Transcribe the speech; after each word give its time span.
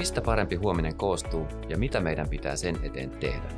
Mistä 0.00 0.20
parempi 0.20 0.56
huominen 0.56 0.94
koostuu 0.94 1.46
ja 1.68 1.78
mitä 1.78 2.00
meidän 2.00 2.28
pitää 2.28 2.56
sen 2.56 2.76
eteen 2.82 3.10
tehdä? 3.10 3.48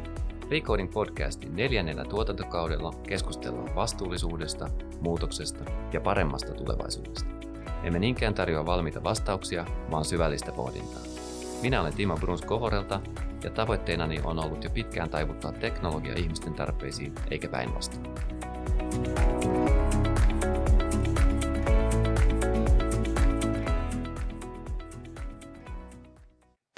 Recoding 0.50 0.92
podcastin 0.92 1.56
neljännellä 1.56 2.04
tuotantokaudella 2.04 2.92
keskustellaan 3.08 3.74
vastuullisuudesta, 3.74 4.68
muutoksesta 5.00 5.64
ja 5.92 6.00
paremmasta 6.00 6.54
tulevaisuudesta. 6.54 7.30
Emme 7.82 7.98
niinkään 7.98 8.34
tarjoa 8.34 8.66
valmiita 8.66 9.04
vastauksia, 9.04 9.66
vaan 9.90 10.04
syvällistä 10.04 10.52
pohdintaa. 10.52 11.02
Minä 11.62 11.80
olen 11.80 11.94
Timo 11.94 12.16
Bruns 12.16 12.42
Kovorelta 12.42 13.00
ja 13.44 13.50
tavoitteenani 13.50 14.20
on 14.24 14.38
ollut 14.38 14.64
jo 14.64 14.70
pitkään 14.70 15.10
taivuttaa 15.10 15.52
teknologia 15.52 16.14
ihmisten 16.16 16.54
tarpeisiin 16.54 17.14
eikä 17.30 17.48
päinvastoin. 17.48 18.14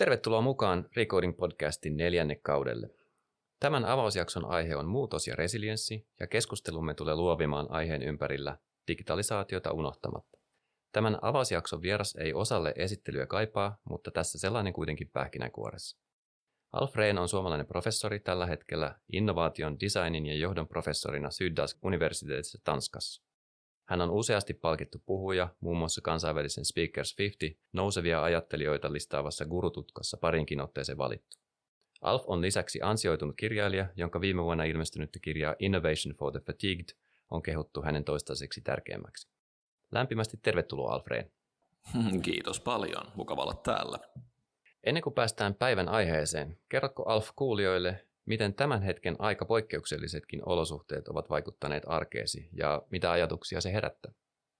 Tervetuloa 0.05 0.41
mukaan 0.41 0.89
Recording 0.97 1.37
Podcastin 1.37 1.97
neljänne 1.97 2.37
kaudelle. 2.37 2.91
Tämän 3.61 3.85
avausjakson 3.85 4.45
aihe 4.45 4.77
on 4.77 4.89
muutos 4.89 5.29
ja 5.29 5.37
resilienssi, 5.37 6.09
ja 6.21 6.27
keskustelumme 6.27 6.95
tulee 6.95 7.15
luovimaan 7.15 7.71
aiheen 7.71 8.03
ympärillä 8.03 8.59
digitalisaatiota 8.89 9.73
unohtamatta. 9.73 10.39
Tämän 10.93 11.19
avausjakson 11.23 11.83
vieras 11.83 12.17
ei 12.17 12.35
osalle 12.35 12.73
esittelyä 12.77 13.27
kaipaa, 13.27 13.81
mutta 13.85 14.11
tässä 14.11 14.39
sellainen 14.39 14.73
kuitenkin 14.73 15.11
pähkinänkuoressa. 15.13 15.99
Alfreen 16.73 17.19
on 17.19 17.29
suomalainen 17.29 17.67
professori 17.67 18.21
tällä 18.21 18.47
hetkellä 18.47 18.99
innovaation, 19.13 19.81
designin 19.81 20.27
ja 20.27 20.35
johdon 20.35 20.69
professorina 20.69 21.31
Syddansk-universiteetissa 21.31 22.59
Tanskassa. 22.65 23.24
Hän 23.85 24.01
on 24.01 24.11
useasti 24.11 24.55
palkittu 24.55 25.03
puhuja, 25.07 25.49
muun 25.61 25.77
muassa 25.77 26.01
kansainvälisen 26.01 26.65
Speakers 26.65 27.19
50 27.19 27.63
nousevia 27.73 28.23
ajattelijoita 28.23 28.93
listaavassa 28.93 29.45
gurututkassa 29.45 30.17
parinkin 30.17 30.61
otteeseen 30.61 30.99
valittu. 30.99 31.37
Alf 32.01 32.23
on 32.27 32.41
lisäksi 32.41 32.83
ansioitunut 32.83 33.37
kirjailija, 33.37 33.87
jonka 33.97 34.21
viime 34.21 34.43
vuonna 34.43 34.65
ilmestynyttä 34.65 35.19
kirjaa 35.19 35.55
Innovation 35.59 36.15
for 36.19 36.33
the 36.33 36.41
Fatigued 36.41 36.89
on 37.31 37.43
kehuttu 37.43 37.83
hänen 37.83 38.05
toistaiseksi 38.05 38.61
tärkeimmäksi. 38.61 39.29
Lämpimästi 39.93 40.37
tervetuloa 40.43 40.93
Alfreen. 40.93 41.31
Kiitos 42.23 42.61
paljon, 42.61 43.07
mukava 43.15 43.43
olla 43.43 43.55
täällä. 43.55 43.99
Ennen 44.85 45.03
kuin 45.03 45.15
päästään 45.15 45.55
päivän 45.55 45.89
aiheeseen, 45.89 46.59
kerrotko 46.69 47.03
Alf 47.03 47.31
kuulijoille, 47.37 48.07
Miten 48.27 48.55
tämän 48.55 48.83
hetken 48.83 49.17
aika 49.19 49.45
poikkeuksellisetkin 49.45 50.43
olosuhteet 50.47 51.09
ovat 51.09 51.31
vaikuttaneet 51.31 51.83
arkeesi 51.87 52.49
ja 52.53 52.83
mitä 52.91 53.11
ajatuksia 53.11 53.61
se 53.61 53.73
herättää? 53.73 54.13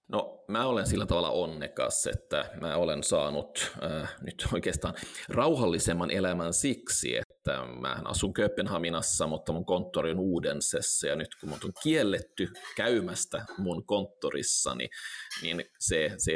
No 0.07 0.43
mä 0.47 0.65
olen 0.67 0.87
sillä 0.87 1.05
tavalla 1.05 1.29
onnekas, 1.29 2.07
että 2.07 2.49
mä 2.61 2.77
olen 2.77 3.03
saanut 3.03 3.71
äh, 3.83 4.15
nyt 4.21 4.47
oikeastaan 4.53 4.93
rauhallisemman 5.29 6.11
elämän 6.11 6.53
siksi, 6.53 7.17
että 7.17 7.65
mä 7.79 8.01
asun 8.05 8.33
Kööpenhaminassa, 8.33 9.27
mutta 9.27 9.53
mun 9.53 9.65
konttori 9.65 10.11
on 10.11 10.19
Uudensessa 10.19 11.07
ja 11.07 11.15
nyt 11.15 11.35
kun 11.39 11.49
mut 11.49 11.63
on 11.63 11.71
kielletty 11.83 12.47
käymästä 12.75 13.45
mun 13.57 13.85
konttorissani, 13.85 14.89
niin 15.41 15.65
se, 15.79 16.11
se 16.17 16.33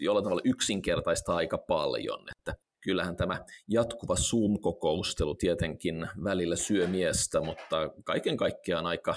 jollain 0.00 0.24
tavalla 0.24 0.42
yksinkertaista 0.44 1.34
aika 1.34 1.58
paljon, 1.58 2.20
että 2.38 2.54
kyllähän 2.82 3.16
tämä 3.16 3.44
jatkuva 3.68 4.14
Zoom-kokoustelu 4.14 5.34
tietenkin 5.34 6.08
välillä 6.24 6.56
syö 6.56 6.86
miestä, 6.86 7.40
mutta 7.40 7.90
kaiken 8.04 8.36
kaikkiaan 8.36 8.86
aika, 8.86 9.14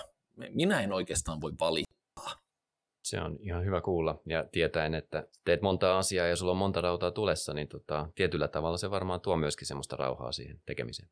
minä 0.50 0.82
en 0.82 0.94
oikeastaan 0.94 1.42
voi 1.42 1.52
valittaa. 1.60 2.46
Se 3.04 3.22
on 3.22 3.38
ihan 3.42 3.66
hyvä 3.66 3.82
kuulla 3.82 4.22
ja 4.26 4.46
tietäen, 4.52 4.96
että 4.96 5.28
teet 5.46 5.62
monta 5.62 5.98
asiaa 5.98 6.28
ja 6.28 6.36
sulla 6.36 6.52
on 6.52 6.58
monta 6.58 6.82
rautaa 6.82 7.12
tulessa, 7.12 7.54
niin 7.54 7.68
tota, 7.68 8.10
tietyllä 8.16 8.48
tavalla 8.48 8.78
se 8.78 8.92
varmaan 8.92 9.22
tuo 9.22 9.38
myöskin 9.38 9.68
semmoista 9.68 9.96
rauhaa 9.96 10.32
siihen 10.32 10.62
tekemiseen. 10.66 11.10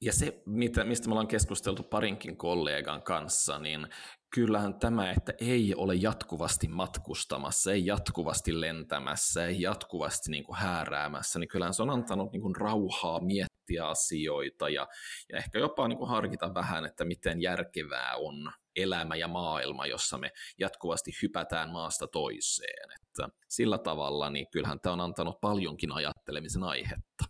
Ja 0.00 0.12
se, 0.12 0.42
mitä, 0.46 0.84
mistä 0.84 1.08
me 1.08 1.12
ollaan 1.12 1.26
keskusteltu 1.26 1.82
parinkin 1.82 2.36
kollegan 2.36 3.02
kanssa, 3.02 3.58
niin 3.58 3.88
kyllähän 4.36 4.78
tämä, 4.78 5.10
että 5.10 5.32
ei 5.40 5.74
ole 5.74 5.94
jatkuvasti 5.94 6.68
matkustamassa, 6.68 7.72
ei 7.72 7.86
jatkuvasti 7.86 8.60
lentämässä, 8.60 9.46
ei 9.46 9.62
jatkuvasti 9.62 10.30
niin 10.30 10.44
kuin 10.44 10.56
hääräämässä, 10.56 11.38
niin 11.38 11.48
kyllähän 11.48 11.74
se 11.74 11.82
on 11.82 11.90
antanut 11.90 12.32
niin 12.32 12.42
kuin 12.42 12.56
rauhaa 12.56 13.20
miettiä 13.20 13.88
asioita 13.88 14.68
ja, 14.68 14.86
ja 15.32 15.38
ehkä 15.38 15.58
jopa 15.58 15.88
niin 15.88 15.98
kuin 15.98 16.08
harkita 16.08 16.54
vähän, 16.54 16.84
että 16.84 17.04
miten 17.04 17.42
järkevää 17.42 18.16
on 18.16 18.52
elämä 18.76 19.16
ja 19.16 19.28
maailma, 19.28 19.86
jossa 19.86 20.18
me 20.18 20.30
jatkuvasti 20.58 21.10
hypätään 21.22 21.70
maasta 21.70 22.06
toiseen. 22.06 22.88
Että 23.00 23.28
sillä 23.48 23.78
tavalla 23.78 24.30
niin 24.30 24.46
kyllähän 24.52 24.80
tämä 24.80 24.92
on 24.92 25.00
antanut 25.00 25.40
paljonkin 25.40 25.92
ajattelemisen 25.92 26.62
aihetta. 26.62 27.24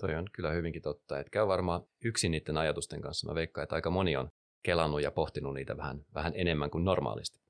Toi 0.00 0.14
on 0.14 0.26
kyllä 0.32 0.50
hyvinkin 0.50 0.82
totta. 0.82 1.18
Et 1.18 1.30
käy 1.30 1.46
varmaan 1.46 1.82
yksin 2.04 2.30
niiden 2.30 2.56
ajatusten 2.56 3.00
kanssa. 3.00 3.28
Mä 3.28 3.34
veikkaan, 3.34 3.62
että 3.62 3.74
aika 3.74 3.90
moni 3.90 4.16
on 4.16 4.28
kelannut 4.64 5.02
ja 5.02 5.10
pohtinut 5.10 5.54
niitä 5.54 5.76
vähän, 5.76 6.04
vähän 6.14 6.32
enemmän 6.36 6.70
kuin 6.70 6.84
normaalisti. 6.84 7.44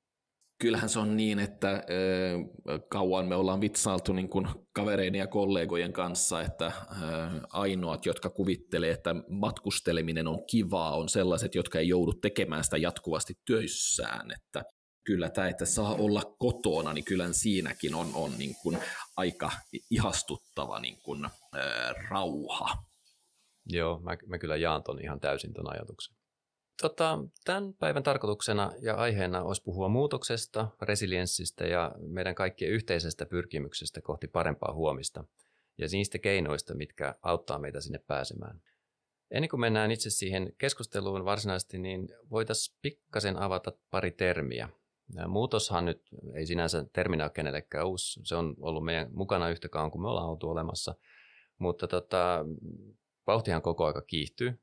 Kyllähän 0.61 0.89
se 0.89 0.99
on 0.99 1.17
niin, 1.17 1.39
että 1.39 1.71
ö, 1.71 2.79
kauan 2.89 3.27
me 3.27 3.35
ollaan 3.35 3.61
vitsailtu 3.61 4.13
niin 4.13 4.29
kuin 4.29 4.49
kavereiden 4.73 5.19
ja 5.19 5.27
kollegojen 5.27 5.93
kanssa, 5.93 6.41
että 6.41 6.67
ö, 6.67 6.71
ainoat, 7.51 8.07
jotka 8.07 8.31
kuvittelee, 8.31 8.91
että 8.91 9.15
matkusteleminen 9.29 10.27
on 10.27 10.47
kivaa, 10.47 10.97
on 10.97 11.09
sellaiset, 11.09 11.55
jotka 11.55 11.79
ei 11.79 11.89
joudu 11.89 12.13
tekemään 12.13 12.65
sitä 12.65 12.77
jatkuvasti 12.77 13.35
töissään. 13.47 14.31
Että 14.31 14.65
kyllä 15.05 15.31
tämä, 15.31 15.49
että 15.49 15.67
saa 15.67 15.95
olla 15.95 16.23
kotona, 16.39 16.93
niin 16.93 17.05
kyllä 17.05 17.33
siinäkin 17.33 17.95
on, 17.95 18.11
on 18.15 18.39
niin 18.39 18.55
kuin 18.63 18.79
aika 19.17 19.51
ihastuttava 19.91 20.81
niin 20.81 20.99
kuin, 21.03 21.25
ää, 21.25 21.93
rauha. 22.11 22.69
Joo, 23.67 24.01
mä, 24.01 24.17
mä 24.27 24.39
kyllä 24.39 24.57
jaan 24.57 24.83
ton 24.83 25.01
ihan 25.01 25.21
täysin 25.21 25.55
ton 25.55 25.73
ajatuksen. 25.73 26.17
Tota, 26.83 27.19
tämän 27.45 27.75
päivän 27.75 28.03
tarkoituksena 28.03 28.73
ja 28.81 28.95
aiheena 28.95 29.43
olisi 29.43 29.63
puhua 29.63 29.89
muutoksesta, 29.89 30.69
resilienssistä 30.83 31.67
ja 31.67 31.93
meidän 31.99 32.35
kaikkien 32.35 32.71
yhteisestä 32.71 33.27
pyrkimyksestä 33.27 34.01
kohti 34.01 34.29
parempaa 34.29 34.75
huomista 34.75 35.25
ja 35.79 35.87
niistä 35.93 36.19
keinoista, 36.19 36.75
mitkä 36.75 37.15
auttaa 37.23 37.59
meitä 37.59 37.81
sinne 37.81 37.99
pääsemään. 37.99 38.61
Ennen 39.31 39.51
kuin 39.51 39.61
mennään 39.61 39.91
itse 39.91 40.11
siihen 40.11 40.53
keskusteluun 40.59 41.25
varsinaisesti, 41.25 41.79
niin 41.79 42.09
voitaisiin 42.31 42.79
pikkasen 42.83 43.37
avata 43.37 43.73
pari 43.91 44.11
termiä, 44.11 44.69
Muutoshan 45.29 45.85
nyt 45.85 46.03
ei 46.35 46.47
sinänsä 46.47 46.85
terminä 46.93 47.25
ole 47.25 47.31
kenellekään 47.31 47.87
uusi. 47.87 48.21
Se 48.25 48.37
on 48.37 48.55
ollut 48.61 48.85
meidän 48.85 49.09
mukana 49.13 49.51
yhtä 49.51 49.69
kauan 49.69 49.91
kuin 49.91 50.03
me 50.03 50.09
ollaan 50.09 50.29
oltu 50.29 50.51
olemassa. 50.51 50.95
Mutta 51.59 51.89
tota, 51.89 52.45
vauhtihan 53.27 53.63
koko 53.63 53.87
aika 53.87 54.03
kiihtyy. 54.03 54.61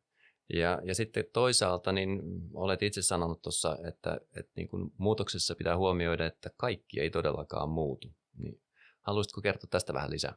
Ja, 0.54 0.82
ja 0.84 0.96
sitten 0.96 1.24
toisaalta 1.34 1.92
niin 1.92 2.22
olet 2.54 2.84
itse 2.84 3.02
sanonut 3.02 3.42
tuossa, 3.42 3.78
että, 3.88 4.20
että 4.36 4.52
niin 4.56 4.68
kuin 4.68 4.92
muutoksessa 4.98 5.56
pitää 5.56 5.78
huomioida, 5.78 6.26
että 6.26 6.50
kaikki 6.58 7.00
ei 7.00 7.10
todellakaan 7.10 7.70
muutu. 7.70 8.08
Niin, 8.38 8.62
haluaisitko 9.02 9.42
kertoa 9.42 9.68
tästä 9.72 9.94
vähän 9.94 10.12
lisää? 10.12 10.36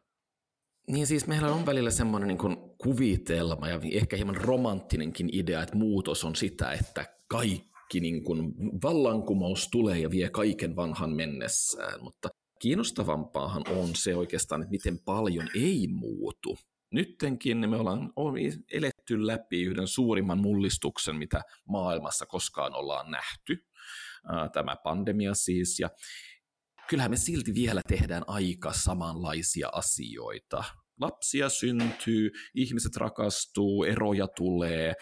Niin 0.88 1.06
siis 1.06 1.26
meillä 1.26 1.52
on 1.52 1.66
välillä 1.66 1.90
semmoinen 1.90 2.28
niin 2.28 2.56
kuvitelma 2.78 3.68
ja 3.68 3.80
ehkä 3.92 4.16
hieman 4.16 4.36
romanttinenkin 4.36 5.28
idea, 5.32 5.62
että 5.62 5.76
muutos 5.76 6.24
on 6.24 6.36
sitä, 6.36 6.72
että 6.72 7.06
kaikki 7.28 8.00
niin 8.00 8.24
kuin 8.24 8.54
vallankumous 8.82 9.68
tulee 9.68 9.98
ja 9.98 10.10
vie 10.10 10.30
kaiken 10.30 10.76
vanhan 10.76 11.10
mennessään, 11.10 12.02
mutta 12.02 12.28
kiinnostavampaahan 12.60 13.62
on 13.68 13.88
se 13.94 14.16
oikeastaan, 14.16 14.62
että 14.62 14.70
miten 14.70 14.98
paljon 14.98 15.48
ei 15.54 15.86
muutu. 15.90 16.58
Nyttenkin 16.94 17.70
me 17.70 17.76
ollaan 17.76 18.12
eletty 18.72 19.26
läpi 19.26 19.62
yhden 19.62 19.88
suurimman 19.88 20.40
mullistuksen, 20.40 21.16
mitä 21.16 21.40
maailmassa 21.68 22.26
koskaan 22.26 22.74
ollaan 22.74 23.10
nähty, 23.10 23.66
tämä 24.52 24.76
pandemia 24.84 25.34
siis, 25.34 25.80
ja 25.80 25.90
kyllähän 26.88 27.10
me 27.10 27.16
silti 27.16 27.54
vielä 27.54 27.80
tehdään 27.88 28.22
aika 28.26 28.72
samanlaisia 28.72 29.68
asioita. 29.72 30.64
Lapsia 31.00 31.48
syntyy, 31.48 32.30
ihmiset 32.54 32.96
rakastuu, 32.96 33.84
eroja 33.84 34.28
tulee. 34.28 34.94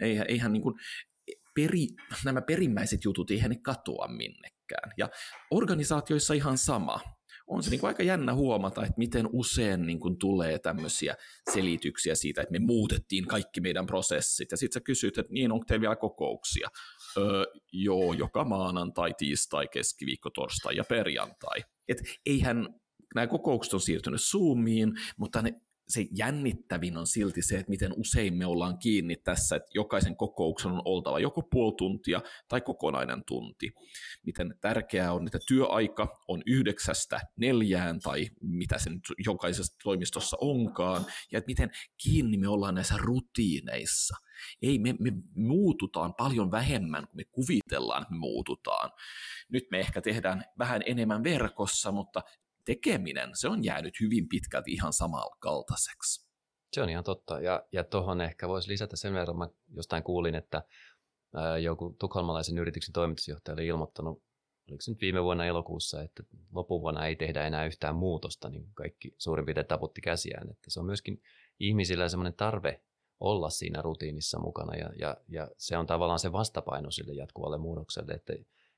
Eihän, 0.00 0.26
eihän 0.28 0.52
niin 0.52 0.62
kuin, 0.62 0.74
peri, 1.54 1.86
nämä 2.24 2.42
perimmäiset 2.42 3.04
jutut, 3.04 3.30
eihän 3.30 3.50
ne 3.50 3.56
katoa 3.62 4.08
minnekään. 4.08 4.92
Ja 4.96 5.08
organisaatioissa 5.50 6.34
ihan 6.34 6.58
sama. 6.58 7.00
On 7.50 7.62
se 7.62 7.70
niin 7.70 7.80
kuin 7.80 7.88
aika 7.88 8.02
jännä 8.02 8.34
huomata, 8.34 8.82
että 8.82 8.94
miten 8.96 9.28
usein 9.32 9.86
niin 9.86 10.00
kuin 10.00 10.18
tulee 10.18 10.58
tämmöisiä 10.58 11.14
selityksiä 11.52 12.14
siitä, 12.14 12.42
että 12.42 12.52
me 12.52 12.58
muutettiin 12.58 13.26
kaikki 13.26 13.60
meidän 13.60 13.86
prosessit. 13.86 14.50
Ja 14.50 14.56
sitten 14.56 14.74
sä 14.74 14.84
kysyt, 14.84 15.18
että 15.18 15.32
niin, 15.32 15.52
onko 15.52 15.64
teillä 15.64 15.80
vielä 15.80 15.96
kokouksia? 15.96 16.68
Öö, 17.16 17.44
joo, 17.72 18.12
joka 18.12 18.44
maanantai, 18.44 19.14
tiistai, 19.18 19.68
keskiviikko, 19.68 20.30
torstai 20.30 20.76
ja 20.76 20.84
perjantai. 20.88 21.64
Et 21.88 21.98
eihän 22.26 22.68
nämä 23.14 23.26
kokoukset 23.26 23.74
on 23.74 23.80
siirtynyt 23.80 24.20
Zoomiin, 24.20 24.92
mutta 25.16 25.42
ne 25.42 25.60
se 25.90 26.06
jännittävin 26.16 26.96
on 26.96 27.06
silti 27.06 27.42
se, 27.42 27.58
että 27.58 27.70
miten 27.70 27.92
usein 27.96 28.34
me 28.34 28.46
ollaan 28.46 28.78
kiinni 28.78 29.16
tässä, 29.16 29.56
että 29.56 29.70
jokaisen 29.74 30.16
kokouksen 30.16 30.72
on 30.72 30.82
oltava 30.84 31.18
joko 31.18 31.42
puoli 31.42 31.74
tuntia 31.76 32.20
tai 32.48 32.60
kokonainen 32.60 33.22
tunti. 33.26 33.72
Miten 34.26 34.54
tärkeää 34.60 35.12
on, 35.12 35.26
että 35.26 35.38
työaika 35.48 36.18
on 36.28 36.42
yhdeksästä 36.46 37.20
neljään 37.36 38.00
tai 38.00 38.26
mitä 38.40 38.78
se 38.78 38.90
nyt 38.90 39.02
jokaisessa 39.26 39.76
toimistossa 39.82 40.36
onkaan, 40.40 41.06
ja 41.32 41.38
että 41.38 41.48
miten 41.48 41.70
kiinni 42.02 42.36
me 42.36 42.48
ollaan 42.48 42.74
näissä 42.74 42.94
rutiineissa. 42.98 44.16
Ei, 44.62 44.78
me, 44.78 44.94
me 44.98 45.12
muututaan 45.34 46.14
paljon 46.14 46.50
vähemmän 46.50 47.06
kuin 47.06 47.16
me 47.16 47.24
kuvitellaan, 47.24 48.02
että 48.02 48.14
me 48.14 48.18
muututaan. 48.18 48.90
Nyt 49.48 49.64
me 49.70 49.80
ehkä 49.80 50.00
tehdään 50.02 50.44
vähän 50.58 50.82
enemmän 50.86 51.24
verkossa, 51.24 51.92
mutta 51.92 52.22
tekeminen, 52.74 53.30
se 53.34 53.48
on 53.48 53.64
jäänyt 53.64 53.94
hyvin 54.00 54.28
pitkälti 54.28 54.72
ihan 54.72 54.92
samankaltaiseksi. 54.92 56.30
Se 56.72 56.82
on 56.82 56.90
ihan 56.90 57.04
totta. 57.04 57.40
Ja, 57.40 57.66
ja 57.72 57.84
tuohon 57.84 58.20
ehkä 58.20 58.48
voisi 58.48 58.68
lisätä 58.68 58.96
sen 58.96 59.14
verran, 59.14 59.38
mä 59.38 59.48
jostain 59.74 60.02
kuulin, 60.02 60.34
että 60.34 60.62
ää, 61.34 61.58
joku 61.58 61.96
tukholmalaisen 61.98 62.58
yrityksen 62.58 62.92
toimitusjohtaja 62.92 63.52
oli 63.52 63.66
ilmoittanut, 63.66 64.22
oliko 64.68 64.80
se 64.80 64.90
nyt 64.90 65.00
viime 65.00 65.24
vuonna 65.24 65.44
elokuussa, 65.44 66.02
että 66.02 66.22
loppuvuonna 66.52 67.06
ei 67.06 67.16
tehdä 67.16 67.46
enää 67.46 67.66
yhtään 67.66 67.96
muutosta, 67.96 68.48
niin 68.48 68.66
kaikki 68.74 69.14
suurin 69.18 69.44
piirtein 69.44 69.66
taputti 69.66 70.00
käsiään. 70.00 70.50
Että 70.50 70.70
se 70.70 70.80
on 70.80 70.86
myöskin 70.86 71.22
ihmisillä 71.60 72.08
semmoinen 72.08 72.34
tarve 72.34 72.82
olla 73.20 73.50
siinä 73.50 73.82
rutiinissa 73.82 74.38
mukana 74.38 74.76
ja, 74.76 74.90
ja, 74.98 75.16
ja 75.28 75.48
se 75.56 75.76
on 75.76 75.86
tavallaan 75.86 76.18
se 76.18 76.32
vastapaino 76.32 76.90
sille 76.90 77.12
jatkuvalle 77.12 77.58
muutokselle, 77.58 78.12
että 78.12 78.32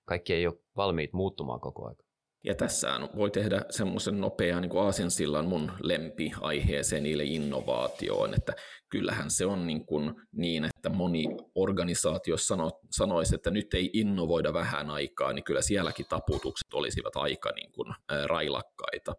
kaikki 0.05 0.35
ei 0.35 0.47
ole 0.47 0.59
valmiit 0.77 1.13
muuttumaan 1.13 1.61
koko 1.61 1.87
ajan. 1.87 1.97
Ja 2.45 2.55
tässä 2.55 3.01
voi 3.17 3.31
tehdä 3.31 3.65
semmoisen 3.71 4.21
nopean 4.21 4.63
niin 4.63 4.79
aasinsillan 4.79 5.47
mun 5.47 5.73
lempiaiheeseen 5.83 7.03
niille 7.03 7.25
innovaatioon, 7.25 8.35
että 8.35 8.53
kyllähän 8.89 9.31
se 9.31 9.47
on 9.47 9.67
niin, 9.67 9.87
kuin 9.87 10.15
niin 10.33 10.65
että 10.65 10.89
moni 10.89 11.27
organisaatio 11.55 12.37
sano, 12.37 12.71
sanoisi, 12.91 13.35
että 13.35 13.51
nyt 13.51 13.75
ei 13.75 13.91
innovoida 13.93 14.53
vähän 14.53 14.91
aikaa, 14.91 15.33
niin 15.33 15.45
kyllä 15.45 15.63
sielläkin 15.63 16.07
taputukset 16.09 16.75
olisivat 16.75 17.17
aika 17.17 17.51
niin 17.51 17.73
kuin, 17.73 17.95
railakkaita. 18.27 19.15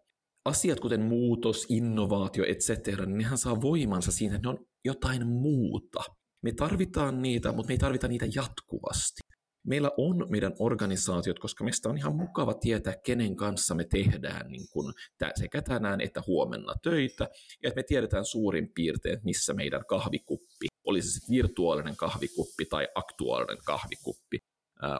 Asiat 0.45 0.79
kuten 0.79 1.01
muutos, 1.01 1.65
innovaatio, 1.69 2.45
etc., 2.45 2.87
niin 2.87 3.17
nehän 3.17 3.37
saa 3.37 3.61
voimansa 3.61 4.11
siinä, 4.11 4.35
että 4.35 4.47
ne 4.47 4.53
on 4.59 4.65
jotain 4.85 5.27
muuta. 5.27 6.03
Me 6.41 6.51
tarvitaan 6.51 7.21
niitä, 7.21 7.51
mutta 7.51 7.67
me 7.67 7.73
ei 7.73 7.77
tarvita 7.77 8.07
niitä 8.07 8.25
jatkuvasti 8.35 9.32
meillä 9.63 9.91
on 9.97 10.25
meidän 10.29 10.53
organisaatiot, 10.59 11.39
koska 11.39 11.63
meistä 11.63 11.89
on 11.89 11.97
ihan 11.97 12.15
mukava 12.15 12.53
tietää, 12.53 12.93
kenen 13.05 13.35
kanssa 13.35 13.75
me 13.75 13.85
tehdään 13.85 14.51
niin 14.51 14.67
kuin 14.71 14.93
sekä 15.35 15.61
tänään 15.61 16.01
että 16.01 16.23
huomenna 16.27 16.73
töitä, 16.83 17.23
ja 17.63 17.67
että 17.67 17.79
me 17.79 17.83
tiedetään 17.83 18.25
suurin 18.25 18.71
piirtein, 18.75 19.19
missä 19.23 19.53
meidän 19.53 19.85
kahvikuppi, 19.85 20.67
olisi 20.83 21.07
se 21.07 21.13
sitten 21.13 21.35
virtuaalinen 21.35 21.95
kahvikuppi 21.95 22.65
tai 22.65 22.87
aktuaalinen 22.95 23.57
kahvikuppi, 23.65 24.37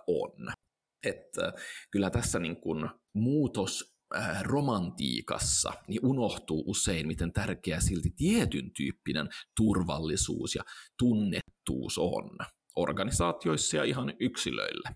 on. 0.07 0.53
Että 1.05 1.53
kyllä 1.91 2.09
tässä 2.09 2.39
niin 2.39 2.61
kuin 2.61 2.89
muutos 3.13 3.93
romantiikassa 4.41 5.73
niin 5.87 6.05
unohtuu 6.05 6.63
usein, 6.67 7.07
miten 7.07 7.33
tärkeä 7.33 7.79
silti 7.79 8.09
tietyn 8.17 8.71
tyyppinen 8.77 9.29
turvallisuus 9.57 10.55
ja 10.55 10.63
tunnettuus 10.99 11.97
on 11.97 12.29
organisaatioissa 12.75 13.77
ja 13.77 13.83
ihan 13.83 14.13
yksilöillä. 14.19 14.95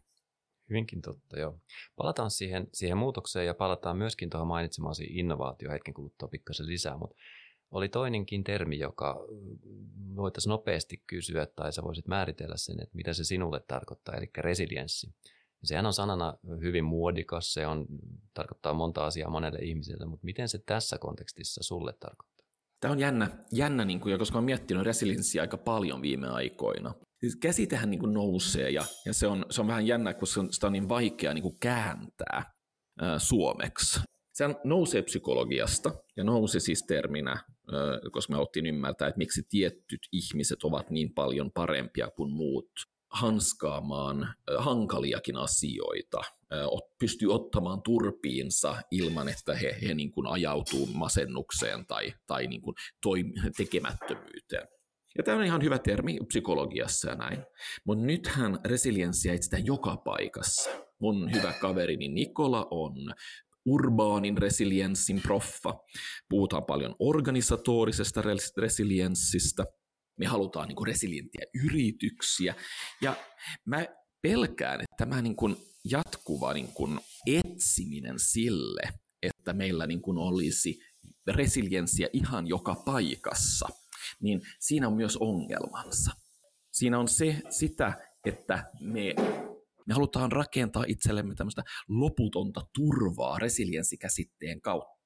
Hyvinkin 0.69 1.01
totta, 1.01 1.39
joo. 1.39 1.59
Palataan 1.95 2.31
siihen, 2.31 2.67
siihen 2.73 2.97
muutokseen 2.97 3.45
ja 3.45 3.53
palataan 3.53 3.97
myöskin 3.97 4.29
tuohon 4.29 4.47
mainitsemaasi 4.47 5.03
innovaatio 5.09 5.71
hetken 5.71 5.93
kuluttua 5.93 6.27
pikkasen 6.27 6.67
lisää, 6.67 6.97
mutta 6.97 7.15
oli 7.71 7.89
toinenkin 7.89 8.43
termi, 8.43 8.79
joka 8.79 9.25
voitaisiin 10.15 10.49
nopeasti 10.49 11.03
kysyä 11.07 11.45
tai 11.45 11.73
sä 11.73 11.83
voisit 11.83 12.07
määritellä 12.07 12.57
sen, 12.57 12.83
että 12.83 12.95
mitä 12.95 13.13
se 13.13 13.23
sinulle 13.23 13.63
tarkoittaa, 13.67 14.15
eli 14.15 14.29
resilienssi. 14.37 15.09
Sehän 15.63 15.85
on 15.85 15.93
sanana 15.93 16.37
hyvin 16.61 16.85
muodikas, 16.85 17.53
se 17.53 17.67
on, 17.67 17.85
tarkoittaa 18.33 18.73
monta 18.73 19.05
asiaa 19.05 19.29
monelle 19.29 19.59
ihmiselle, 19.59 20.05
mutta 20.05 20.25
miten 20.25 20.49
se 20.49 20.57
tässä 20.65 20.97
kontekstissa 20.97 21.63
sulle 21.63 21.93
tarkoittaa? 21.99 22.47
Tämä 22.79 22.91
on 22.91 22.99
jännä, 22.99 23.29
jännä 23.51 23.85
niin 23.85 23.99
kuin, 23.99 24.19
koska 24.19 24.37
olen 24.37 24.45
miettinyt 24.45 24.83
resilienssiä 24.83 25.41
aika 25.41 25.57
paljon 25.57 26.01
viime 26.01 26.27
aikoina. 26.27 26.93
Siis 27.19 27.35
käsitehän 27.35 27.89
niin 27.89 27.99
kuin 27.99 28.13
nousee 28.13 28.69
ja, 28.69 28.85
ja 29.05 29.13
se, 29.13 29.27
on, 29.27 29.45
se 29.49 29.61
on 29.61 29.67
vähän 29.67 29.87
jännä, 29.87 30.13
koska 30.13 30.41
sitä 30.51 30.67
on 30.67 30.73
niin 30.73 30.89
vaikea 30.89 31.33
niin 31.33 31.41
kuin 31.41 31.57
kääntää 31.59 32.53
ää, 33.01 33.19
suomeksi. 33.19 33.99
Se 34.33 34.45
nousee 34.63 35.01
psykologiasta 35.01 35.91
ja 36.17 36.23
nousi 36.23 36.59
siis 36.59 36.83
terminä, 36.87 37.31
ää, 37.31 37.41
koska 38.11 38.33
me 38.33 38.39
ottiin 38.39 38.65
ymmärtää, 38.65 39.07
että 39.07 39.17
miksi 39.17 39.41
tietyt 39.49 40.01
ihmiset 40.11 40.63
ovat 40.63 40.89
niin 40.89 41.13
paljon 41.13 41.51
parempia 41.51 42.09
kuin 42.15 42.31
muut 42.31 42.71
hanskaamaan 43.11 44.23
ää, 44.23 44.61
hankaliakin 44.61 45.37
asioita, 45.37 46.21
ää, 46.51 46.59
pystyy 46.99 47.33
ottamaan 47.33 47.81
turpiinsa 47.81 48.75
ilman, 48.91 49.29
että 49.29 49.55
he, 49.55 49.77
he 49.87 49.93
niin 49.93 50.11
kuin 50.11 50.27
ajautuu 50.27 50.85
masennukseen 50.93 51.85
tai, 51.85 52.13
tai 52.27 52.47
niin 52.47 52.61
kuin 52.61 52.75
toim- 53.07 53.51
tekemättömyyteen. 53.57 54.67
Ja 55.17 55.23
tämä 55.23 55.37
on 55.37 55.45
ihan 55.45 55.63
hyvä 55.63 55.79
termi 55.79 56.17
psykologiassa 56.27 57.09
ja 57.09 57.15
näin. 57.15 57.43
Mutta 57.85 58.05
nythän 58.05 58.59
resilienssiä 58.65 59.33
etsitään 59.33 59.65
joka 59.65 59.97
paikassa. 59.97 60.69
Mun 60.99 61.33
hyvä 61.33 61.53
kaverini 61.61 62.07
Nikola 62.07 62.67
on 62.71 63.13
urbaanin 63.65 64.37
resilienssin 64.37 65.21
proffa. 65.21 65.73
Puhutaan 66.29 66.65
paljon 66.65 66.95
organisatorisesta 66.99 68.21
resilienssistä. 68.57 69.65
Me 70.19 70.25
halutaan 70.25 70.67
niin 70.67 70.87
resilienttiä 70.87 71.45
yrityksiä. 71.65 72.55
Ja 73.01 73.15
mä 73.65 73.85
pelkään, 74.21 74.81
että 74.81 75.05
tämä 75.05 75.21
niin 75.21 75.35
kuin 75.35 75.55
jatkuva 75.91 76.53
niin 76.53 76.73
kuin 76.73 76.99
etsiminen 77.27 78.19
sille, 78.19 78.81
että 79.21 79.53
meillä 79.53 79.87
niin 79.87 80.01
kuin 80.01 80.17
olisi 80.17 80.79
resilienssiä 81.27 82.07
ihan 82.13 82.47
joka 82.47 82.75
paikassa– 82.85 83.67
niin 84.19 84.41
siinä 84.59 84.87
on 84.87 84.93
myös 84.93 85.17
ongelmansa. 85.17 86.11
Siinä 86.71 86.99
on 86.99 87.07
se, 87.07 87.41
sitä, 87.49 87.93
että 88.25 88.71
me, 88.79 89.13
me 89.87 89.93
halutaan 89.93 90.31
rakentaa 90.31 90.83
itsellemme 90.87 91.35
tämmöistä 91.35 91.63
loputonta 91.87 92.61
turvaa 92.73 93.39
resilienssikäsitteen 93.39 94.61
kautta. 94.61 94.97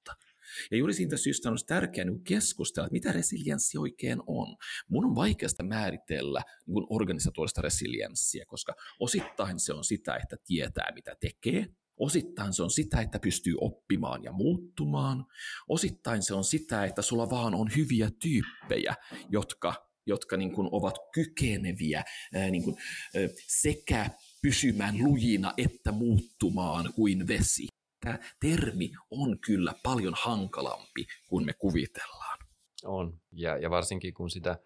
Ja 0.71 0.77
juuri 0.77 0.93
siitä 0.93 1.17
syystä 1.17 1.49
on 1.49 1.57
tärkeää 1.67 2.05
niin 2.05 2.23
keskustella, 2.23 2.87
että 2.87 2.93
mitä 2.93 3.11
resilienssi 3.11 3.77
oikein 3.77 4.19
on. 4.27 4.57
Mun 4.89 5.05
on 5.05 5.15
vaikeasta 5.15 5.63
määritellä 5.63 6.41
niin 6.65 6.85
organisatorista 6.89 7.61
resilienssiä, 7.61 8.45
koska 8.47 8.73
osittain 8.99 9.59
se 9.59 9.73
on 9.73 9.83
sitä, 9.83 10.15
että 10.15 10.35
tietää 10.45 10.91
mitä 10.95 11.15
tekee, 11.19 11.67
Osittain 12.01 12.53
se 12.53 12.63
on 12.63 12.71
sitä, 12.71 13.01
että 13.01 13.19
pystyy 13.19 13.55
oppimaan 13.61 14.23
ja 14.23 14.31
muuttumaan. 14.31 15.25
Osittain 15.69 16.23
se 16.23 16.33
on 16.33 16.43
sitä, 16.43 16.85
että 16.85 17.01
sulla 17.01 17.29
vaan 17.29 17.55
on 17.55 17.69
hyviä 17.75 18.09
tyyppejä, 18.21 18.95
jotka, 19.29 19.73
jotka 20.05 20.37
niin 20.37 20.51
kuin 20.51 20.69
ovat 20.71 20.95
kykeneviä 21.13 22.03
ää, 22.33 22.49
niin 22.49 22.63
kuin, 22.63 22.77
ää, 23.15 23.21
sekä 23.47 24.09
pysymään 24.41 24.95
lujina 24.97 25.53
että 25.57 25.91
muuttumaan 25.91 26.93
kuin 26.95 27.27
vesi. 27.27 27.67
Tämä 28.05 28.19
termi 28.39 28.91
on 29.11 29.39
kyllä 29.39 29.73
paljon 29.83 30.13
hankalampi 30.17 31.05
kuin 31.27 31.45
me 31.45 31.53
kuvitellaan. 31.53 32.39
On, 32.83 33.19
ja, 33.31 33.57
ja 33.57 33.69
varsinkin 33.69 34.13
kun 34.13 34.29
sitä 34.29 34.59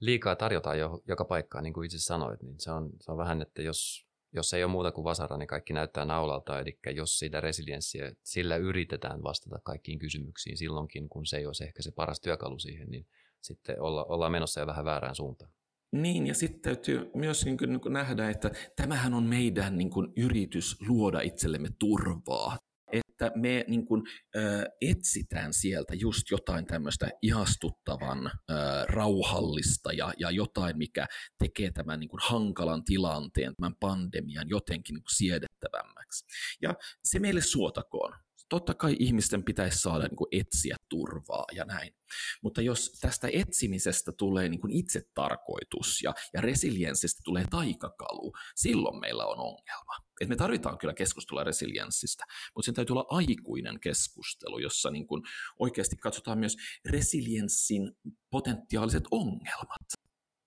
liikaa 0.00 0.36
tarjotaan 0.36 0.78
jo, 0.78 1.02
joka 1.08 1.24
paikkaan, 1.24 1.64
niin 1.64 1.74
kuin 1.74 1.84
itse 1.84 1.98
sanoit, 1.98 2.42
niin 2.42 2.60
se 2.60 2.70
on, 2.70 2.90
se 3.00 3.12
on 3.12 3.18
vähän, 3.18 3.42
että 3.42 3.62
jos 3.62 4.05
jos 4.36 4.54
ei 4.54 4.64
ole 4.64 4.72
muuta 4.72 4.92
kuin 4.92 5.04
vasara, 5.04 5.36
niin 5.36 5.46
kaikki 5.46 5.72
näyttää 5.72 6.04
naulalta. 6.04 6.60
Eli 6.60 6.78
jos 6.94 7.18
siitä 7.18 7.40
resilienssiä, 7.40 8.12
sillä 8.24 8.56
yritetään 8.56 9.22
vastata 9.22 9.58
kaikkiin 9.64 9.98
kysymyksiin 9.98 10.56
silloinkin, 10.56 11.08
kun 11.08 11.26
se 11.26 11.36
ei 11.36 11.46
ole 11.46 11.66
ehkä 11.66 11.82
se 11.82 11.90
paras 11.90 12.20
työkalu 12.20 12.58
siihen, 12.58 12.88
niin 12.90 13.06
sitten 13.40 13.80
olla, 13.80 14.04
ollaan 14.04 14.32
menossa 14.32 14.60
jo 14.60 14.66
vähän 14.66 14.84
väärään 14.84 15.14
suuntaan. 15.14 15.52
Niin, 15.92 16.26
ja 16.26 16.34
sitten 16.34 16.60
täytyy 16.60 17.10
myös 17.14 17.44
niin 17.44 17.58
kuin, 17.58 17.70
niin 17.72 17.92
nähdä, 17.92 18.30
että 18.30 18.50
tämähän 18.76 19.14
on 19.14 19.22
meidän 19.22 19.78
niin 19.78 19.90
kuin, 19.90 20.12
yritys 20.16 20.80
luoda 20.88 21.20
itsellemme 21.20 21.68
turvaa 21.78 22.58
että 22.92 23.32
me 23.34 23.64
niin 23.68 23.86
kuin, 23.86 24.02
äh, 24.36 24.64
etsitään 24.80 25.54
sieltä 25.54 25.94
just 25.94 26.30
jotain 26.30 26.66
tämmöistä 26.66 27.10
ihastuttavan, 27.22 28.26
äh, 28.26 28.84
rauhallista 28.86 29.92
ja, 29.92 30.12
ja 30.18 30.30
jotain, 30.30 30.78
mikä 30.78 31.06
tekee 31.38 31.70
tämän 31.70 32.00
niin 32.00 32.08
kuin 32.08 32.20
hankalan 32.22 32.84
tilanteen, 32.84 33.54
tämän 33.56 33.74
pandemian 33.80 34.48
jotenkin 34.48 34.94
niin 34.94 35.02
kuin 35.02 35.16
siedettävämmäksi. 35.16 36.24
Ja 36.62 36.74
se 37.04 37.18
meille 37.18 37.40
suotakoon. 37.40 38.25
Totta 38.48 38.74
kai 38.74 38.96
ihmisten 38.98 39.44
pitäisi 39.44 39.78
saada 39.78 40.04
niin 40.04 40.16
kuin 40.16 40.28
etsiä 40.32 40.76
turvaa 40.88 41.44
ja 41.52 41.64
näin. 41.64 41.94
Mutta 42.42 42.62
jos 42.62 42.98
tästä 43.00 43.28
etsimisestä 43.32 44.12
tulee 44.12 44.48
niin 44.48 44.60
kuin 44.60 44.72
itse 44.72 45.02
tarkoitus 45.14 46.02
ja, 46.02 46.14
ja 46.34 46.40
resilienssistä 46.40 47.20
tulee 47.24 47.44
taikakalu, 47.50 48.32
silloin 48.54 49.00
meillä 49.00 49.26
on 49.26 49.38
ongelma. 49.38 50.06
Et 50.20 50.28
me 50.28 50.36
tarvitaan 50.36 50.78
kyllä 50.78 50.94
keskustelua 50.94 51.44
resilienssistä, 51.44 52.24
mutta 52.54 52.66
sen 52.66 52.74
täytyy 52.74 52.94
olla 52.94 53.06
aikuinen 53.08 53.80
keskustelu, 53.80 54.58
jossa 54.58 54.90
niin 54.90 55.06
kuin 55.06 55.22
oikeasti 55.58 55.96
katsotaan 55.96 56.38
myös 56.38 56.56
resilienssin 56.84 57.92
potentiaaliset 58.30 59.04
ongelmat. 59.10 59.86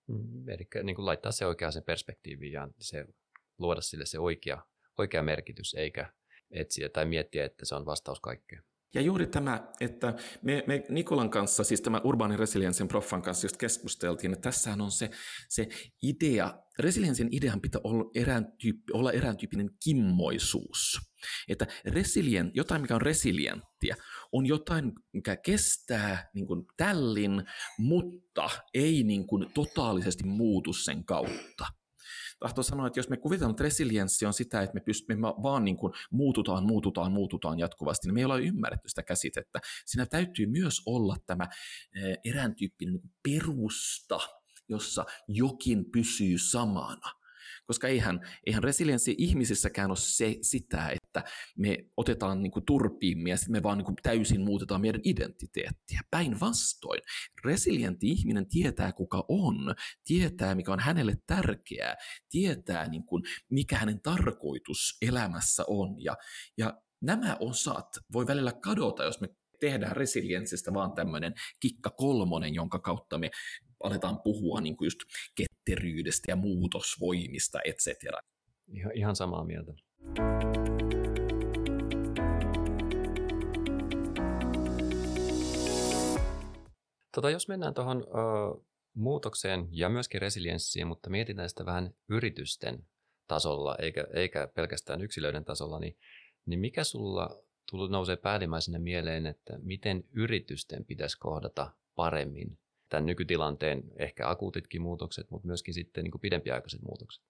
Mm, 0.07 0.49
eli 0.49 0.67
niin 0.83 0.95
kuin 0.95 1.05
laittaa 1.05 1.31
se 1.31 1.45
oikeaan 1.45 1.73
perspektiiviin 1.85 2.53
ja 2.53 2.67
se, 2.79 3.05
luoda 3.57 3.81
sille 3.81 4.05
se 4.05 4.19
oikea, 4.19 4.63
oikea 4.97 5.23
merkitys, 5.23 5.73
eikä 5.73 6.13
etsiä 6.51 6.89
tai 6.89 7.05
miettiä, 7.05 7.45
että 7.45 7.65
se 7.65 7.75
on 7.75 7.85
vastaus 7.85 8.19
kaikkeen. 8.19 8.63
Ja 8.93 9.01
juuri 9.01 9.27
tämä, 9.27 9.67
että 9.79 10.13
me, 10.41 10.63
me 10.67 10.83
Nikolan 10.89 11.29
kanssa, 11.29 11.63
siis 11.63 11.81
tämä 11.81 12.01
urbaanin 12.03 12.39
resilienssin 12.39 12.87
proffan 12.87 13.21
kanssa 13.21 13.45
just 13.45 13.57
keskusteltiin, 13.57 14.33
että 14.33 14.49
tässähän 14.49 14.81
on 14.81 14.91
se, 14.91 15.09
se 15.49 15.67
idea, 16.03 16.53
resilienssin 16.79 17.29
idean 17.31 17.61
pitää 17.61 17.81
olla, 17.83 18.11
erään 18.15 18.53
tyyppi, 18.57 18.93
olla 18.93 19.11
erääntyyppinen 19.11 19.69
kimmoisuus. 19.83 20.99
Että 21.47 21.67
resilient, 21.85 22.55
jotain, 22.55 22.81
mikä 22.81 22.95
on 22.95 23.01
resilienttiä, 23.01 23.95
on 24.31 24.45
jotain, 24.45 24.91
mikä 25.13 25.35
kestää 25.35 26.29
niin 26.33 26.47
kuin 26.47 26.65
tällin, 26.77 27.43
mutta 27.77 28.49
ei 28.73 29.03
niin 29.03 29.27
kuin 29.27 29.51
totaalisesti 29.53 30.23
muutu 30.23 30.73
sen 30.73 31.05
kautta 31.05 31.65
tahtoo 32.39 32.63
sanoa, 32.63 32.87
että 32.87 32.99
jos 32.99 33.09
me 33.09 33.17
kuvitellaan, 33.17 33.51
että 33.51 33.63
resilienssi 33.63 34.25
on 34.25 34.33
sitä, 34.33 34.61
että 34.61 34.73
me, 34.73 34.79
pyst- 34.79 35.15
me 35.15 35.21
vaan 35.21 35.65
niin 35.65 35.77
kuin 35.77 35.93
muututaan, 36.11 36.65
muututaan, 36.65 37.11
muututaan 37.11 37.59
jatkuvasti, 37.59 38.07
niin 38.07 38.13
me 38.13 38.21
ei 38.21 38.25
olla 38.25 38.37
ymmärretty 38.37 38.89
sitä 38.89 39.03
käsitettä. 39.03 39.59
Siinä 39.85 40.05
täytyy 40.05 40.45
myös 40.45 40.81
olla 40.85 41.15
tämä 41.25 41.47
eh, 41.95 42.17
erääntyyppinen 42.25 42.93
niin 42.93 43.11
perusta, 43.23 44.19
jossa 44.69 45.05
jokin 45.27 45.91
pysyy 45.91 46.37
samana. 46.37 47.11
Koska 47.65 47.87
eihän, 47.87 48.19
eihän 48.45 48.63
resilienssi 48.63 49.15
ihmisissäkään 49.17 49.91
ole 49.91 49.97
se, 49.97 50.37
sitä, 50.41 50.89
että 51.09 51.31
me 51.57 51.77
otetaan 51.97 52.43
niin 52.43 52.51
kuin 52.51 52.65
turpiimme 52.65 53.29
ja 53.29 53.37
sitten 53.37 53.51
me 53.51 53.63
vaan 53.63 53.77
niin 53.77 53.85
kuin 53.85 53.95
täysin 54.03 54.41
muutetaan 54.41 54.81
meidän 54.81 55.01
identiteettiä. 55.03 56.01
Päinvastoin, 56.11 57.01
resilientti 57.45 58.07
ihminen 58.07 58.47
tietää 58.47 58.91
kuka 58.91 59.25
on, 59.27 59.75
tietää 60.05 60.55
mikä 60.55 60.73
on 60.73 60.79
hänelle 60.79 61.17
tärkeää, 61.27 61.95
tietää 62.29 62.89
niin 62.89 63.03
kuin, 63.03 63.23
mikä 63.49 63.77
hänen 63.77 64.01
tarkoitus 64.01 64.97
elämässä 65.01 65.63
on. 65.67 66.03
Ja, 66.03 66.17
ja 66.57 66.81
nämä 67.01 67.37
osat 67.39 67.89
voi 68.13 68.27
välillä 68.27 68.53
kadota, 68.53 69.03
jos 69.03 69.21
me 69.21 69.27
tehdään 69.59 69.95
resilienssistä 69.95 70.73
vaan 70.73 70.91
tämmöinen 70.91 71.33
kikka 71.59 71.89
kolmonen, 71.89 72.55
jonka 72.55 72.79
kautta 72.79 73.17
me 73.17 73.31
aletaan 73.83 74.21
puhua 74.23 74.61
niin 74.61 74.77
kuin 74.77 74.85
just 74.85 74.99
ketteryydestä 75.35 76.31
ja 76.31 76.35
muutosvoimista, 76.35 77.59
etc. 77.65 77.87
Ihan, 78.73 78.91
ihan 78.95 79.15
samaa 79.15 79.45
mieltä. 79.45 79.73
Tota, 87.19 87.29
jos 87.29 87.47
mennään 87.47 87.73
tuohon 87.73 88.07
muutokseen 88.93 89.67
ja 89.71 89.89
myöskin 89.89 90.21
resilienssiin, 90.21 90.87
mutta 90.87 91.09
mietitään 91.09 91.49
sitä 91.49 91.65
vähän 91.65 91.93
yritysten 92.09 92.85
tasolla, 93.27 93.75
eikä, 93.75 94.07
eikä 94.13 94.47
pelkästään 94.47 95.01
yksilöiden 95.01 95.45
tasolla, 95.45 95.79
niin, 95.79 95.97
niin 96.45 96.59
mikä 96.59 96.83
sulla 96.83 97.43
tullut 97.71 97.91
nousee 97.91 98.15
päällimmäisenä 98.17 98.79
mieleen, 98.79 99.25
että 99.25 99.59
miten 99.61 100.03
yritysten 100.13 100.85
pitäisi 100.85 101.17
kohdata 101.19 101.71
paremmin 101.95 102.59
tämän 102.89 103.05
nykytilanteen 103.05 103.83
ehkä 103.97 104.29
akuutitkin 104.29 104.81
muutokset, 104.81 105.31
mutta 105.31 105.47
myöskin 105.47 105.73
sitten 105.73 106.03
niin 106.03 106.11
kuin 106.11 106.21
pidempiaikaiset 106.21 106.81
muutokset? 106.81 107.23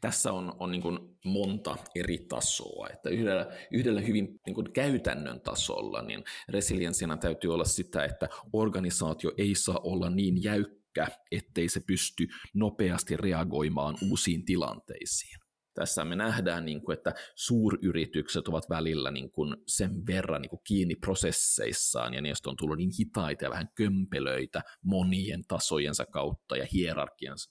Tässä 0.00 0.32
on, 0.32 0.52
on 0.58 0.70
niin 0.70 0.82
kuin 0.82 0.98
monta 1.24 1.76
eri 1.94 2.18
tasoa. 2.18 2.88
Että 2.92 3.10
yhdellä, 3.10 3.46
yhdellä 3.70 4.00
hyvin 4.00 4.40
niin 4.46 4.54
kuin 4.54 4.72
käytännön 4.72 5.40
tasolla 5.40 6.02
niin 6.02 6.24
resilienssina 6.48 7.16
täytyy 7.16 7.54
olla 7.54 7.64
sitä, 7.64 8.04
että 8.04 8.28
organisaatio 8.52 9.32
ei 9.38 9.54
saa 9.54 9.80
olla 9.82 10.10
niin 10.10 10.42
jäykkä, 10.42 11.06
ettei 11.30 11.68
se 11.68 11.80
pysty 11.80 12.28
nopeasti 12.54 13.16
reagoimaan 13.16 13.96
uusiin 14.10 14.44
tilanteisiin 14.44 15.47
tässä 15.78 16.04
me 16.04 16.16
nähdään, 16.16 16.64
niin 16.64 16.82
kuin, 16.82 16.98
että 16.98 17.14
suuryritykset 17.34 18.48
ovat 18.48 18.70
välillä 18.70 19.10
niin 19.10 19.30
kuin 19.30 19.56
sen 19.66 20.06
verran 20.06 20.42
niin 20.42 20.50
kuin 20.50 20.60
kiinni 20.64 20.94
prosesseissaan 20.94 22.14
ja 22.14 22.20
niistä 22.20 22.50
on 22.50 22.56
tullut 22.56 22.76
niin 22.76 22.90
hitaita 22.98 23.44
ja 23.44 23.50
vähän 23.50 23.68
kömpelöitä 23.74 24.62
monien 24.84 25.42
tasojensa 25.48 26.06
kautta 26.06 26.56
ja 26.56 26.66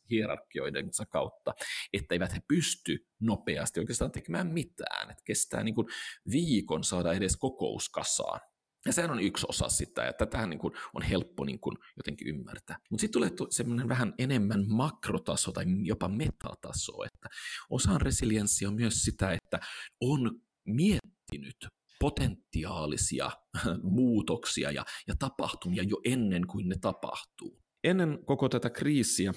hierarkioidensa 0.09 1.05
kautta, 1.05 1.53
että 1.93 2.15
eivät 2.15 2.33
he 2.33 2.39
pysty 2.47 3.07
nopeasti 3.19 3.79
oikeastaan 3.79 4.11
tekemään 4.11 4.47
mitään. 4.47 5.11
Että 5.11 5.23
kestää 5.25 5.63
niin 5.63 5.75
kuin 5.75 5.87
viikon 6.31 6.83
saada 6.83 7.13
edes 7.13 7.37
kokouskasaan 7.37 8.39
ja 8.85 8.93
sehän 8.93 9.11
on 9.11 9.19
yksi 9.19 9.45
osa 9.49 9.69
sitä, 9.69 10.07
että 10.07 10.25
tähän 10.25 10.49
niin 10.49 10.59
kuin 10.59 10.73
on 10.93 11.01
helppo 11.01 11.45
niin 11.45 11.59
kuin 11.59 11.77
jotenkin 11.97 12.27
ymmärtää. 12.27 12.77
Mutta 12.89 13.01
sitten 13.01 13.21
tulee 13.21 13.49
semmoinen 13.49 13.89
vähän 13.89 14.13
enemmän 14.17 14.65
makrotaso 14.67 15.51
tai 15.51 15.65
jopa 15.83 16.07
metataso, 16.07 17.03
että 17.05 17.29
osan 17.69 18.01
resilienssi 18.01 18.65
on 18.65 18.75
myös 18.75 19.01
sitä, 19.01 19.33
että 19.33 19.59
on 20.01 20.41
miettinyt 20.65 21.57
potentiaalisia 21.99 23.31
muutoksia 23.97 24.71
ja, 24.71 24.85
ja 25.07 25.15
tapahtumia 25.19 25.83
jo 25.83 25.97
ennen 26.05 26.47
kuin 26.47 26.69
ne 26.69 26.75
tapahtuu. 26.81 27.61
Ennen 27.83 28.19
koko 28.25 28.49
tätä 28.49 28.69
kriisiä 28.69 29.33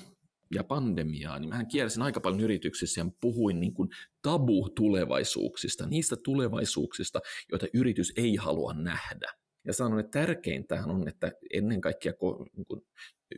ja 0.55 0.65
pandemiaa, 0.65 1.39
niin 1.39 1.49
mähän 1.49 1.67
kiersin 1.67 2.03
aika 2.03 2.21
paljon 2.21 2.41
yrityksissä 2.41 3.01
ja 3.01 3.07
puhuin 3.21 3.61
niin 3.61 3.75
kuin 3.75 3.89
tabu-tulevaisuuksista, 4.23 5.87
niistä 5.87 6.17
tulevaisuuksista, 6.17 7.21
joita 7.51 7.67
yritys 7.75 8.13
ei 8.17 8.37
halua 8.37 8.75
nähdä. 8.75 9.33
Ja 9.65 9.73
sanon, 9.73 10.01
että 10.01 10.21
tärkeintähän 10.21 10.91
on, 10.91 11.09
että 11.09 11.33
ennen 11.53 11.81
kaikkea 11.81 12.13
niin 12.57 12.67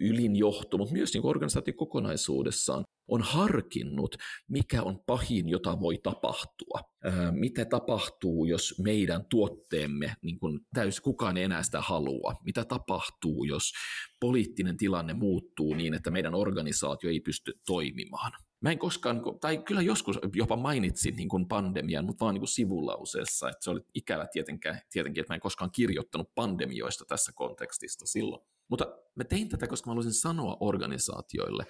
ylin 0.00 0.37
johto, 0.37 0.78
mutta 0.78 0.94
myös 0.94 1.14
niin 1.14 1.26
organisaatio 1.26 1.75
kokonaisuudessaan 1.76 2.84
on 3.08 3.22
harkinnut, 3.22 4.16
mikä 4.49 4.82
on 4.82 5.00
pahin, 5.06 5.49
jota 5.49 5.80
voi 5.80 5.99
tapahtua. 6.02 6.80
Ää, 7.04 7.32
mitä 7.32 7.64
tapahtuu, 7.64 8.44
jos 8.44 8.75
meidän 8.82 9.25
tuotteemme, 9.30 10.14
niin 10.22 10.38
kuin 10.38 10.61
täys, 10.75 11.00
kukaan 11.00 11.37
ei 11.37 11.44
enää 11.44 11.62
sitä 11.62 11.80
halua. 11.80 12.34
Mitä 12.44 12.64
tapahtuu, 12.64 13.44
jos 13.44 13.72
poliittinen 14.20 14.76
tilanne 14.76 15.14
muuttuu 15.14 15.75
niin, 15.75 15.94
että 15.94 16.11
meidän 16.11 16.34
organisaatio 16.34 17.11
ei 17.11 17.20
pysty 17.20 17.52
toimimaan. 17.66 18.32
Mä 18.61 18.70
en 18.70 18.78
koskaan, 18.78 19.22
tai 19.40 19.58
kyllä 19.58 19.82
joskus 19.82 20.18
jopa 20.34 20.56
mainitsin 20.56 21.16
niin 21.16 21.28
kuin 21.28 21.49
pandemian, 21.49 22.04
mutta 22.04 22.25
vaan 22.25 22.34
niin 22.34 22.40
kuin 22.40 22.49
sivulauseessa, 22.49 23.49
että 23.49 23.64
se 23.64 23.70
oli 23.70 23.80
ikävä 23.94 24.26
tietenkin, 24.32 24.75
tietenkin, 24.92 25.20
että 25.20 25.32
mä 25.32 25.34
en 25.34 25.40
koskaan 25.40 25.70
kirjoittanut 25.70 26.34
pandemioista 26.34 27.04
tässä 27.08 27.32
kontekstista 27.34 28.06
silloin. 28.06 28.42
Mutta 28.72 28.86
mä 29.14 29.24
tein 29.24 29.48
tätä, 29.48 29.66
koska 29.66 29.86
mä 29.86 29.90
haluaisin 29.90 30.20
sanoa 30.20 30.56
organisaatioille, 30.60 31.66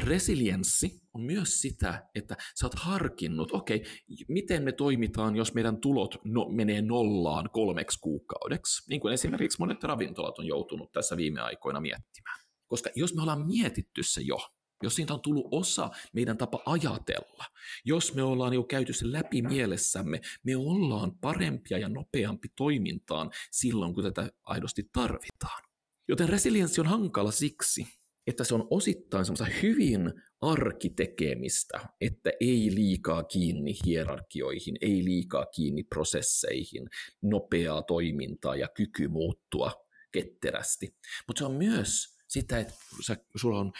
resilienssi 0.00 1.00
on 1.14 1.22
myös 1.22 1.60
sitä, 1.60 2.08
että 2.14 2.36
sä 2.60 2.66
oot 2.66 2.74
harkinnut, 2.74 3.52
okei, 3.52 3.76
okay, 3.76 3.92
miten 4.28 4.62
me 4.62 4.72
toimitaan, 4.72 5.36
jos 5.36 5.54
meidän 5.54 5.80
tulot 5.80 6.14
no, 6.24 6.48
menee 6.48 6.82
nollaan 6.82 7.50
kolmeksi 7.52 7.98
kuukaudeksi, 8.00 8.90
niin 8.90 9.00
kuin 9.00 9.14
esimerkiksi 9.14 9.58
monet 9.58 9.84
ravintolat 9.84 10.38
on 10.38 10.46
joutunut 10.46 10.92
tässä 10.92 11.16
viime 11.16 11.40
aikoina 11.40 11.80
miettimään. 11.80 12.40
Koska 12.66 12.90
jos 12.96 13.14
me 13.14 13.22
ollaan 13.22 13.46
mietitty 13.46 14.02
se 14.02 14.20
jo, 14.20 14.36
jos 14.82 14.94
siitä 14.94 15.14
on 15.14 15.20
tullut 15.20 15.48
osa 15.50 15.90
meidän 16.12 16.38
tapa 16.38 16.62
ajatella, 16.66 17.44
jos 17.84 18.14
me 18.14 18.22
ollaan 18.22 18.52
jo 18.52 18.62
käyty 18.62 18.92
se 18.92 19.12
läpi 19.12 19.42
mielessämme, 19.42 20.20
me 20.42 20.56
ollaan 20.56 21.12
parempia 21.20 21.78
ja 21.78 21.88
nopeampi 21.88 22.48
toimintaan 22.56 23.30
silloin, 23.50 23.94
kun 23.94 24.04
tätä 24.04 24.30
aidosti 24.44 24.82
tarvitaan. 24.92 25.71
Joten 26.08 26.28
resilienssi 26.28 26.80
on 26.80 26.86
hankala 26.86 27.30
siksi, 27.30 27.86
että 28.26 28.44
se 28.44 28.54
on 28.54 28.66
osittain 28.70 29.24
semmoista 29.24 29.46
hyvin 29.62 30.12
arkitekemistä, 30.40 31.80
että 32.00 32.30
ei 32.40 32.70
liikaa 32.74 33.24
kiinni 33.24 33.74
hierarkioihin, 33.86 34.76
ei 34.80 35.04
liikaa 35.04 35.46
kiinni 35.46 35.82
prosesseihin, 35.82 36.88
nopeaa 37.22 37.82
toimintaa 37.82 38.56
ja 38.56 38.68
kyky 38.68 39.08
muuttua 39.08 39.72
ketterästi. 40.12 40.96
Mutta 41.26 41.38
se 41.38 41.44
on 41.44 41.54
myös 41.54 42.16
sitä, 42.28 42.58
että 42.58 42.74
sulla 43.36 43.60
on 43.60 43.72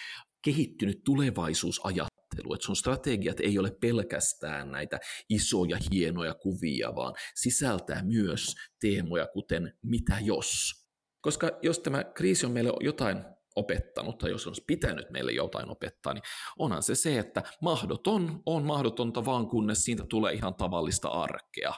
kehittynyt 0.44 1.04
tulevaisuusajattelu, 1.04 2.54
että 2.54 2.66
sun 2.66 2.76
strategiat 2.76 3.40
ei 3.40 3.58
ole 3.58 3.70
pelkästään 3.80 4.70
näitä 4.70 5.00
isoja 5.28 5.78
hienoja 5.92 6.34
kuvia, 6.34 6.94
vaan 6.94 7.14
sisältää 7.34 8.02
myös 8.02 8.54
teemoja, 8.80 9.26
kuten 9.32 9.72
mitä 9.82 10.18
jos. 10.20 10.81
Koska 11.22 11.50
jos 11.62 11.78
tämä 11.78 12.04
kriisi 12.04 12.46
on 12.46 12.52
meille 12.52 12.72
jotain 12.80 13.24
opettanut, 13.56 14.18
tai 14.18 14.30
jos 14.30 14.46
on 14.46 14.54
pitänyt 14.66 15.10
meille 15.10 15.32
jotain 15.32 15.70
opettaa, 15.70 16.14
niin 16.14 16.22
onhan 16.58 16.82
se 16.82 16.94
se, 16.94 17.18
että 17.18 17.42
mahdoton 17.60 18.42
on 18.46 18.64
mahdotonta 18.64 19.24
vaan 19.24 19.48
kunnes 19.48 19.84
siitä 19.84 20.04
tulee 20.08 20.32
ihan 20.32 20.54
tavallista 20.54 21.08
arkea. 21.08 21.74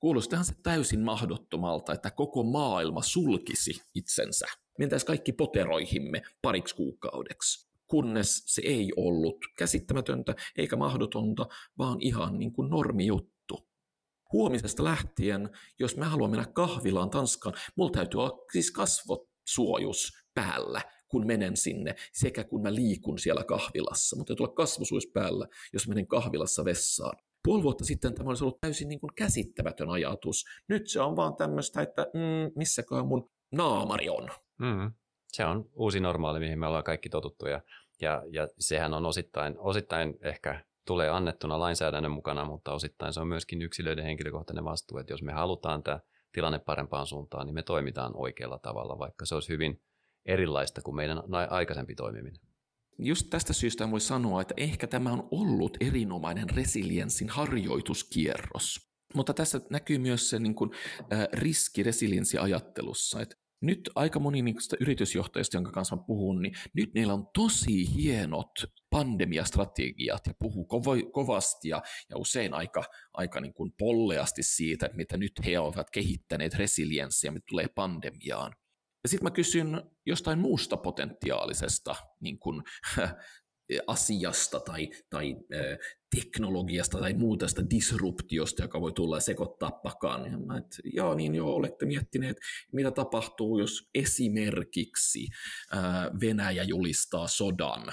Kuulostahan 0.00 0.44
se 0.44 0.54
täysin 0.62 1.00
mahdottomalta, 1.00 1.92
että 1.92 2.10
koko 2.10 2.42
maailma 2.42 3.02
sulkisi 3.02 3.82
itsensä. 3.94 4.46
Mentäisi 4.78 5.06
kaikki 5.06 5.32
poteroihimme 5.32 6.22
pariksi 6.42 6.76
kuukaudeksi. 6.76 7.66
kunnes 7.86 8.42
se 8.46 8.62
ei 8.64 8.92
ollut 8.96 9.36
käsittämätöntä 9.58 10.34
eikä 10.56 10.76
mahdotonta, 10.76 11.46
vaan 11.78 12.00
ihan 12.00 12.38
niin 12.38 12.52
kuin 12.52 12.70
normijuttu. 12.70 13.35
Huomisesta 14.32 14.84
lähtien, 14.84 15.50
jos 15.78 15.96
mä 15.96 16.04
haluan 16.04 16.30
mennä 16.30 16.46
kahvilaan 16.52 17.10
Tanskaan, 17.10 17.54
mulla 17.76 17.90
täytyy 17.90 18.20
olla 18.20 18.44
siis 18.52 18.70
kasvosuojus 18.70 20.12
päällä, 20.34 20.80
kun 21.08 21.26
menen 21.26 21.56
sinne, 21.56 21.94
sekä 22.12 22.44
kun 22.44 22.62
mä 22.62 22.74
liikun 22.74 23.18
siellä 23.18 23.44
kahvilassa. 23.44 24.16
Mutta 24.16 24.30
täytyy 24.30 24.44
olla 24.44 24.54
kasvosuojus 24.54 25.06
päällä, 25.14 25.46
jos 25.72 25.88
menen 25.88 26.06
kahvilassa 26.06 26.64
vessaan. 26.64 27.16
Puoli 27.44 27.62
vuotta 27.62 27.84
sitten 27.84 28.14
tämä 28.14 28.28
olisi 28.28 28.44
ollut 28.44 28.60
täysin 28.60 28.88
niin 28.88 29.00
kuin 29.00 29.14
käsittämätön 29.16 29.90
ajatus. 29.90 30.44
Nyt 30.68 30.88
se 30.88 31.00
on 31.00 31.16
vaan 31.16 31.36
tämmöistä, 31.36 31.82
että 31.82 32.02
mm, 32.02 32.52
missäköhän 32.56 33.06
mun 33.06 33.30
naamari 33.52 34.08
on. 34.08 34.28
Mm. 34.58 34.92
Se 35.28 35.44
on 35.44 35.70
uusi 35.74 36.00
normaali, 36.00 36.40
mihin 36.40 36.58
me 36.58 36.66
ollaan 36.66 36.84
kaikki 36.84 37.08
totuttu 37.08 37.46
ja, 37.46 37.60
ja, 38.00 38.22
ja 38.30 38.48
sehän 38.58 38.94
on 38.94 39.06
osittain, 39.06 39.58
osittain 39.58 40.14
ehkä 40.20 40.64
tulee 40.86 41.08
annettuna 41.08 41.60
lainsäädännön 41.60 42.12
mukana, 42.12 42.44
mutta 42.44 42.72
osittain 42.72 43.12
se 43.12 43.20
on 43.20 43.28
myöskin 43.28 43.62
yksilöiden 43.62 44.04
henkilökohtainen 44.04 44.64
vastuu, 44.64 44.98
että 44.98 45.12
jos 45.12 45.22
me 45.22 45.32
halutaan 45.32 45.82
tämä 45.82 46.00
tilanne 46.32 46.58
parempaan 46.58 47.06
suuntaan, 47.06 47.46
niin 47.46 47.54
me 47.54 47.62
toimitaan 47.62 48.12
oikealla 48.14 48.58
tavalla, 48.58 48.98
vaikka 48.98 49.26
se 49.26 49.34
olisi 49.34 49.48
hyvin 49.48 49.82
erilaista 50.26 50.82
kuin 50.82 50.96
meidän 50.96 51.22
aikaisempi 51.50 51.94
toimiminen. 51.94 52.40
Just 52.98 53.26
tästä 53.30 53.52
syystä 53.52 53.90
voi 53.90 54.00
sanoa, 54.00 54.40
että 54.40 54.54
ehkä 54.56 54.86
tämä 54.86 55.12
on 55.12 55.28
ollut 55.30 55.76
erinomainen 55.80 56.50
resilienssin 56.50 57.28
harjoituskierros. 57.28 58.90
Mutta 59.14 59.34
tässä 59.34 59.60
näkyy 59.70 59.98
myös 59.98 60.30
se 60.30 60.38
niin 60.38 60.54
kuin, 60.54 60.70
äh, 61.12 61.28
riski 61.32 61.82
resilienssiajattelussa, 61.82 63.20
että 63.20 63.36
nyt 63.60 63.90
aika 63.94 64.20
moni 64.20 64.42
niistä 64.42 64.76
yritysjohtajista, 64.80 65.56
jonka 65.56 65.72
kanssa 65.72 65.96
mä 65.96 66.02
puhun, 66.06 66.42
niin 66.42 66.54
nyt 66.74 66.94
niillä 66.94 67.14
on 67.14 67.26
tosi 67.34 67.94
hienot 67.94 68.50
pandemiastrategiat 68.90 70.26
ja 70.26 70.34
puhuu 70.38 70.64
kova, 70.64 70.92
kovasti 71.12 71.68
ja, 71.68 71.82
ja 72.10 72.16
usein 72.16 72.54
aika, 72.54 72.84
aika 73.12 73.40
niin 73.40 73.54
kuin 73.54 73.72
polleasti 73.78 74.42
siitä, 74.42 74.86
että 74.86 74.96
mitä 74.96 75.16
nyt 75.16 75.32
he 75.44 75.58
ovat 75.58 75.90
kehittäneet 75.90 76.54
resilienssiä, 76.54 77.30
mitä 77.30 77.44
tulee 77.48 77.68
pandemiaan. 77.68 78.52
Ja 79.04 79.08
sitten 79.08 79.26
mä 79.26 79.30
kysyn 79.30 79.82
jostain 80.06 80.38
muusta 80.38 80.76
potentiaalisesta 80.76 81.96
niin 82.20 82.38
kuin, 82.38 82.62
asiasta 83.86 84.60
tai, 84.60 84.90
tai 85.10 85.36
teknologiasta 86.16 86.98
tai 86.98 87.14
muuta 87.14 87.48
sitä 87.48 87.62
disruptiosta, 87.70 88.62
joka 88.62 88.80
voi 88.80 88.92
tulla 88.92 89.16
ja 89.16 89.20
sekoittaa 89.20 89.70
pakan. 89.70 90.32
Ja 90.32 90.38
mä, 90.38 90.58
et, 90.58 90.80
joo, 90.84 91.14
niin 91.14 91.34
joo, 91.34 91.54
olette 91.54 91.86
miettineet, 91.86 92.36
mitä 92.72 92.90
tapahtuu, 92.90 93.58
jos 93.58 93.88
esimerkiksi 93.94 95.26
ää, 95.72 96.10
Venäjä 96.20 96.62
julistaa 96.62 97.28
sodan. 97.28 97.92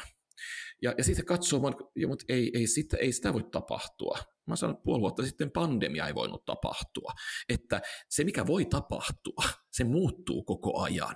Ja, 0.82 0.94
ja 0.98 1.04
sitten 1.04 1.26
katsoo, 1.26 1.60
mutta 1.60 2.26
ei, 2.30 2.52
ei, 2.54 2.68
sitä, 2.68 2.98
ei 2.98 3.12
sitä 3.12 3.34
voi 3.34 3.44
tapahtua. 3.44 4.18
Mä 4.48 4.56
sanoin, 4.56 4.76
että 4.76 4.84
puoli 4.84 5.02
vuotta 5.02 5.24
sitten 5.24 5.52
pandemia 5.52 6.08
ei 6.08 6.16
voinut 6.16 6.46
tapahtua. 6.46 7.12
Että 7.50 7.82
se, 8.10 8.24
mikä 8.24 8.48
voi 8.48 8.66
tapahtua, 8.66 9.44
se 9.72 9.84
muuttuu 9.84 10.44
koko 10.44 10.82
ajan. 10.82 11.16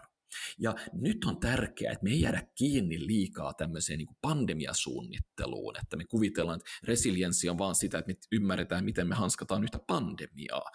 Ja 0.60 0.76
nyt 0.94 1.26
on 1.26 1.40
tärkeää, 1.40 1.92
että 1.94 2.04
me 2.04 2.10
ei 2.10 2.22
jäädä 2.22 2.48
kiinni 2.56 3.08
liikaa 3.08 3.54
tämmöiseen 3.54 3.98
niin 3.98 4.08
kuin 4.08 4.18
pandemiasuunnitteluun, 4.22 5.76
että 5.84 5.98
me 5.98 6.06
kuvitellaan, 6.06 6.60
että 6.60 6.70
resilienssi 6.84 7.50
on 7.50 7.58
vaan 7.58 7.76
sitä, 7.76 7.98
että 7.98 8.12
me 8.12 8.16
ymmärretään, 8.32 8.86
miten 8.86 9.08
me 9.08 9.16
hanskataan 9.16 9.64
yhtä 9.64 9.80
pandemiaa. 9.88 10.72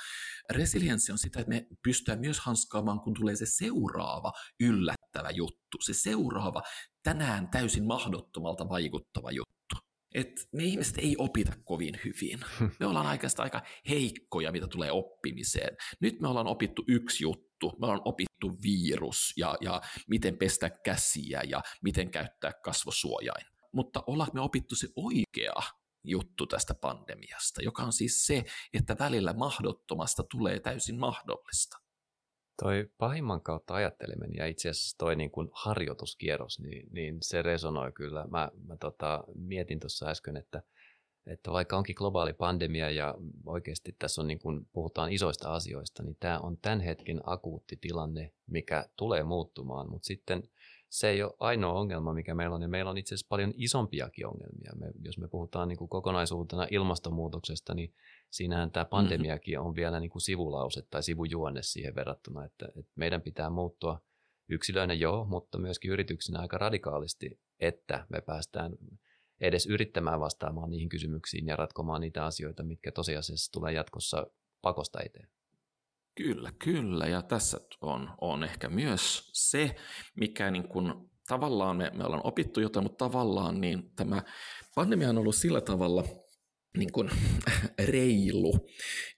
Resilienssi 0.51 1.13
on 1.13 1.19
sitä, 1.19 1.41
että 1.41 1.51
me 1.51 1.67
pystytään 1.83 2.21
myös 2.21 2.41
hanskaamaan, 2.41 3.01
kun 3.01 3.15
tulee 3.15 3.37
se 3.37 3.47
seuraava 3.47 4.33
yllättävä 4.61 5.31
juttu, 5.31 5.79
se 5.81 5.95
seuraava 5.95 6.63
tänään 7.03 7.49
täysin 7.49 7.87
mahdottomalta 7.87 8.69
vaikuttava 8.69 9.31
juttu 9.31 9.53
että 10.15 10.43
me 10.53 10.65
ihmiset 10.65 10.99
ei 10.99 11.17
opita 11.19 11.53
kovin 11.65 12.01
hyvin. 12.05 12.41
Me 12.81 12.87
ollaan 12.87 13.07
oikeastaan 13.07 13.47
aika 13.47 13.63
heikkoja, 13.89 14.53
mitä 14.53 14.67
tulee 14.67 14.93
oppimiseen. 14.93 15.77
Nyt 16.01 16.21
me 16.21 16.29
ollaan 16.29 16.47
opittu 16.47 16.85
yksi 16.89 17.25
juttu, 17.25 17.52
me 17.67 17.87
ollaan 17.87 18.03
opittu 18.05 18.59
virus 18.63 19.33
ja, 19.37 19.57
ja 19.61 19.81
miten 20.09 20.37
pestä 20.37 20.71
käsiä 20.71 21.43
ja 21.49 21.63
miten 21.83 22.11
käyttää 22.11 22.53
kasvosuojain. 22.53 23.47
Mutta 23.73 24.03
ollaanko 24.07 24.35
me 24.35 24.41
opittu 24.41 24.75
se 24.75 24.89
oikea 24.97 25.63
juttu 26.05 26.47
tästä 26.47 26.75
pandemiasta, 26.75 27.63
joka 27.63 27.83
on 27.83 27.93
siis 27.93 28.27
se, 28.27 28.45
että 28.75 28.97
välillä 28.99 29.33
mahdottomasta 29.33 30.23
tulee 30.23 30.61
täysin 30.61 30.99
mahdollista. 30.99 31.79
Toi 32.63 32.91
pahimman 32.99 33.43
kautta 33.43 33.75
ajatteleminen 33.75 34.37
ja 34.37 34.47
itse 34.47 34.69
asiassa 34.69 34.99
toi 34.99 35.17
niin 35.17 35.31
kuin 35.31 35.49
harjoituskierros, 35.53 36.61
niin, 36.61 36.89
niin 36.93 37.19
se 37.23 37.43
resonoi 37.43 37.93
kyllä. 37.93 38.27
Mä, 38.27 38.51
mä 38.67 38.77
tota, 38.77 39.25
mietin 39.35 39.81
tuossa 39.81 40.07
äsken, 40.07 40.37
että, 40.37 40.63
että 41.27 41.53
vaikka 41.53 41.77
onkin 41.77 41.95
globaali 41.99 42.33
pandemia 42.33 42.91
ja 42.91 43.15
oikeasti 43.47 43.97
tässä 43.99 44.21
on 44.21 44.29
niin 44.29 44.39
kuin 44.39 44.67
puhutaan 44.73 45.13
isoista 45.13 45.55
asioista, 45.55 46.03
niin 46.03 46.17
tämä 46.21 46.39
on 46.39 46.59
tämän 46.59 46.81
hetken 46.81 47.21
akuutti 47.25 47.77
tilanne, 47.77 48.33
mikä 48.47 48.89
tulee 48.97 49.25
muuttumaan, 49.25 49.91
mutta 49.91 50.07
sitten 50.07 50.43
se 50.89 51.09
ei 51.09 51.23
ole 51.23 51.33
ainoa 51.39 51.73
ongelma, 51.73 52.15
mikä 52.15 52.35
meillä 52.35 52.55
on, 52.55 52.63
ja 52.63 52.69
meillä 52.69 52.91
on 52.91 52.99
itse 52.99 53.15
asiassa 53.15 53.29
paljon 53.29 53.53
isompiakin 53.57 54.27
ongelmia. 54.27 54.73
Me, 54.77 54.87
jos 55.05 55.19
me 55.19 55.29
puhutaan 55.29 55.69
niin 55.69 55.79
kuin 55.79 55.89
kokonaisuutena 55.89 56.67
ilmastonmuutoksesta, 56.71 57.75
niin 57.75 57.95
siinähän 58.31 58.71
tämä 58.71 58.85
mm-hmm. 58.85 58.91
pandemiakin 58.91 59.61
on 59.61 59.75
vielä 59.75 60.01
niin 60.01 60.11
kuin 60.11 60.23
sivulause 60.23 60.83
tai 60.91 61.03
sivujuonne 61.03 61.63
siihen 61.63 61.95
verrattuna, 61.95 62.45
että, 62.45 62.67
että 62.67 62.93
meidän 62.95 63.23
pitää 63.23 63.51
muuttua 63.51 64.01
yksilöinä 64.49 64.95
joo, 64.95 65.25
mutta 65.25 65.59
myöskin 65.59 65.91
yrityksinä 65.91 66.39
aika 66.41 66.59
radikaalisti, 66.59 67.41
että 67.61 68.07
me 68.09 68.21
päästään 68.21 68.73
edes 69.43 69.67
yrittämään 69.67 70.21
vastaamaan 70.21 70.71
niihin 70.71 70.89
kysymyksiin 70.89 71.47
ja 71.47 71.57
ratkomaan 71.57 72.01
niitä 72.01 72.25
asioita, 72.25 72.63
mitkä 72.63 72.93
tosiasiassa 72.93 73.53
tulee 73.53 73.73
jatkossa 73.73 74.27
pakosta 74.63 75.01
eteen. 75.05 75.29
Kyllä, 76.15 76.53
kyllä. 76.65 77.07
Ja 77.07 77.23
tässä 77.23 77.61
on, 77.81 78.11
on 78.21 78.45
ehkä 78.45 78.69
myös 78.69 79.31
se, 79.33 79.77
mikä 80.17 80.51
niin 80.51 80.69
kuin, 80.69 80.95
tavallaan 81.29 81.77
me, 81.77 81.91
me 81.95 82.05
ollaan 82.05 82.27
opittu 82.27 82.61
jotain, 82.61 82.85
mutta 82.85 83.05
tavallaan 83.05 83.61
niin 83.61 83.91
tämä 83.97 84.23
pandemia 84.75 85.11
on 85.11 85.19
ollut 85.19 85.35
sillä 85.35 85.61
tavalla 85.61 86.05
niin 86.77 86.93
kuin, 86.93 87.11
reilu, 87.91 88.69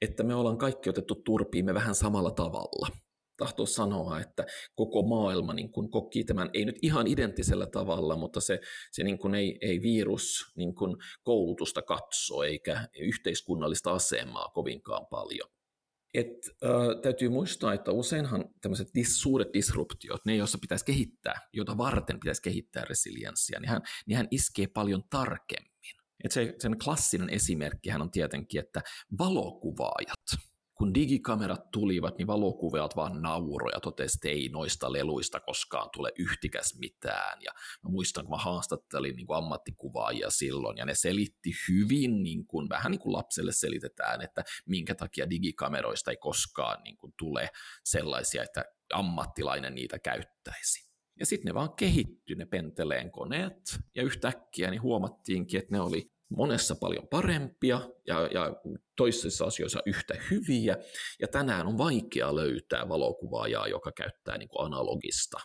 että 0.00 0.22
me 0.22 0.34
ollaan 0.34 0.58
kaikki 0.58 0.90
otettu 0.90 1.14
turpiimme 1.14 1.74
vähän 1.74 1.94
samalla 1.94 2.30
tavalla 2.30 2.88
tahtoo 3.36 3.66
sanoa, 3.66 4.20
että 4.20 4.46
koko 4.74 5.02
maailma 5.02 5.54
niin 5.54 5.72
kuin 5.72 5.90
koki 5.90 6.24
tämän, 6.24 6.50
ei 6.52 6.64
nyt 6.64 6.76
ihan 6.82 7.06
identtisellä 7.06 7.66
tavalla, 7.66 8.16
mutta 8.16 8.40
se, 8.40 8.60
se 8.92 9.04
niin 9.04 9.18
kuin 9.18 9.34
ei, 9.34 9.58
ei 9.60 9.82
virus 9.82 10.52
niin 10.56 10.74
kuin 10.74 10.96
koulutusta 11.22 11.82
katso 11.82 12.42
eikä 12.42 12.88
yhteiskunnallista 13.00 13.92
asemaa 13.92 14.48
kovinkaan 14.48 15.06
paljon. 15.10 15.50
Et, 16.14 16.28
äh, 16.64 17.02
täytyy 17.02 17.28
muistaa, 17.28 17.74
että 17.74 17.92
useinhan 17.92 18.44
tämmöiset 18.60 18.88
dis, 18.94 19.20
suuret 19.20 19.48
disruptiot, 19.52 20.24
ne 20.24 20.36
joissa 20.36 20.58
pitäisi 20.60 20.84
kehittää, 20.84 21.40
joita 21.52 21.78
varten 21.78 22.20
pitäisi 22.20 22.42
kehittää 22.42 22.84
resilienssiä, 22.84 23.60
niin 23.60 23.68
hän, 23.68 23.82
niin 24.06 24.16
hän 24.16 24.28
iskee 24.30 24.66
paljon 24.66 25.02
tarkemmin. 25.10 25.94
Et 26.24 26.32
se, 26.32 26.54
sen 26.58 26.78
klassinen 26.84 27.30
esimerkki 27.30 27.90
on 27.92 28.10
tietenkin, 28.10 28.60
että 28.60 28.80
valokuvaajat, 29.18 30.40
kun 30.74 30.94
digikamerat 30.94 31.70
tulivat, 31.70 32.18
niin 32.18 32.26
valokuvaajat 32.26 32.96
vaan 32.96 33.22
nauroja 33.22 33.80
totesi, 33.80 34.16
että 34.16 34.28
ei 34.28 34.48
noista 34.48 34.92
leluista 34.92 35.40
koskaan 35.40 35.90
tule 35.92 36.12
yhtikäs 36.18 36.78
mitään. 36.78 37.42
Ja 37.42 37.52
mä 37.82 37.90
muistan, 37.90 38.24
kun 38.24 38.30
mä 38.30 38.42
haastattelin 38.42 39.16
niin 39.16 39.26
kuin 39.26 39.36
ammattikuvaajia 39.36 40.30
silloin, 40.30 40.76
ja 40.76 40.84
ne 40.84 40.94
selitti 40.94 41.50
hyvin, 41.68 42.22
niin 42.22 42.46
kuin, 42.46 42.68
vähän 42.68 42.90
niin 42.90 43.00
kuin 43.00 43.12
lapselle 43.12 43.52
selitetään, 43.52 44.22
että 44.22 44.44
minkä 44.66 44.94
takia 44.94 45.30
digikameroista 45.30 46.10
ei 46.10 46.16
koskaan 46.16 46.82
niin 46.82 46.96
kuin, 46.96 47.12
tule 47.18 47.50
sellaisia, 47.84 48.42
että 48.42 48.64
ammattilainen 48.92 49.74
niitä 49.74 49.98
käyttäisi. 49.98 50.94
Ja 51.20 51.26
sitten 51.26 51.50
ne 51.50 51.54
vaan 51.54 51.74
kehittyi, 51.76 52.36
ne 52.36 52.46
penteleen 52.46 53.10
koneet, 53.10 53.78
ja 53.94 54.02
yhtäkkiä 54.02 54.70
niin 54.70 54.82
huomattiinkin, 54.82 55.58
että 55.58 55.72
ne 55.72 55.80
oli 55.80 56.13
monessa 56.30 56.74
paljon 56.74 57.08
parempia 57.08 57.80
ja, 58.06 58.28
ja 58.32 58.56
toisissa 58.96 59.44
asioissa 59.44 59.80
yhtä 59.86 60.14
hyviä. 60.30 60.76
Ja 61.20 61.28
tänään 61.28 61.66
on 61.66 61.78
vaikea 61.78 62.36
löytää 62.36 62.88
valokuvaajaa, 62.88 63.68
joka 63.68 63.92
käyttää 63.92 64.38
niin 64.38 64.48
kuin 64.48 64.66
analogista 64.66 65.38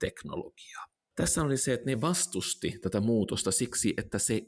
teknologiaa. 0.00 0.86
Tässä 1.16 1.42
oli 1.42 1.56
se, 1.56 1.72
että 1.72 1.90
ne 1.90 2.00
vastusti 2.00 2.78
tätä 2.82 3.00
muutosta 3.00 3.50
siksi, 3.50 3.94
että 3.96 4.18
se, 4.18 4.42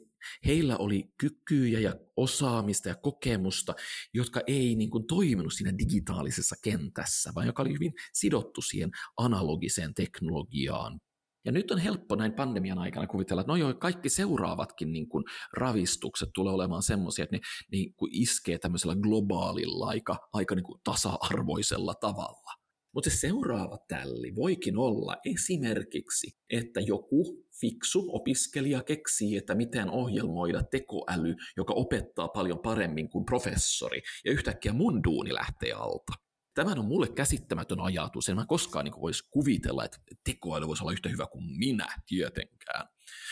heillä 0.45 0.77
oli 0.77 1.03
kykyjä 1.17 1.79
ja 1.79 1.95
osaamista 2.17 2.89
ja 2.89 2.95
kokemusta, 2.95 3.75
jotka 4.13 4.41
ei 4.47 4.75
niin 4.75 4.89
kuin, 4.89 5.07
toiminut 5.07 5.53
siinä 5.53 5.77
digitaalisessa 5.77 6.55
kentässä, 6.63 7.31
vaan 7.35 7.47
joka 7.47 7.61
oli 7.61 7.73
hyvin 7.73 7.93
sidottu 8.13 8.61
siihen 8.61 8.91
analogiseen 9.17 9.93
teknologiaan, 9.93 10.99
ja 11.45 11.51
nyt 11.51 11.71
on 11.71 11.79
helppo 11.79 12.15
näin 12.15 12.33
pandemian 12.33 12.79
aikana 12.79 13.07
kuvitella, 13.07 13.41
että 13.41 13.51
no 13.51 13.55
joo, 13.55 13.73
kaikki 13.73 14.09
seuraavatkin 14.09 14.91
niin 14.91 15.09
kuin 15.09 15.23
ravistukset 15.57 16.29
tulee 16.33 16.53
olemaan 16.53 16.83
semmoisia, 16.83 17.23
että 17.23 17.35
ne 17.35 17.41
niin 17.71 17.93
kuin 17.95 18.09
iskee 18.13 18.57
tämmöisellä 18.57 18.95
globaalilla 18.95 19.87
aika, 19.87 20.17
aika 20.33 20.55
niin 20.55 20.63
kuin 20.63 20.81
tasa-arvoisella 20.83 21.93
tavalla. 21.93 22.65
Mutta 22.93 23.09
se 23.09 23.15
seuraava 23.15 23.77
tälli 23.87 24.35
voikin 24.35 24.77
olla 24.77 25.15
esimerkiksi, 25.25 26.27
että 26.49 26.79
joku 26.79 27.45
fiksu 27.61 28.15
opiskelija 28.15 28.83
keksii, 28.83 29.37
että 29.37 29.55
miten 29.55 29.89
ohjelmoida 29.89 30.63
tekoäly, 30.63 31.35
joka 31.57 31.73
opettaa 31.73 32.27
paljon 32.27 32.59
paremmin 32.59 33.09
kuin 33.09 33.25
professori, 33.25 34.01
ja 34.25 34.31
yhtäkkiä 34.31 34.73
mun 34.73 35.03
duuni 35.03 35.33
lähtee 35.33 35.71
alta. 35.71 36.24
Tämä 36.55 36.71
on 36.71 36.85
mulle 36.85 37.07
käsittämätön 37.07 37.79
ajatus. 37.79 38.29
En 38.29 38.35
mä 38.35 38.45
koskaan 38.45 38.85
niin 38.85 39.01
voisi 39.01 39.23
kuvitella, 39.31 39.85
että 39.85 39.97
tekoäly 40.23 40.67
voisi 40.67 40.83
olla 40.83 40.91
yhtä 40.91 41.09
hyvä 41.09 41.25
kuin 41.25 41.57
minä 41.57 41.87
tietenkään. 42.05 42.87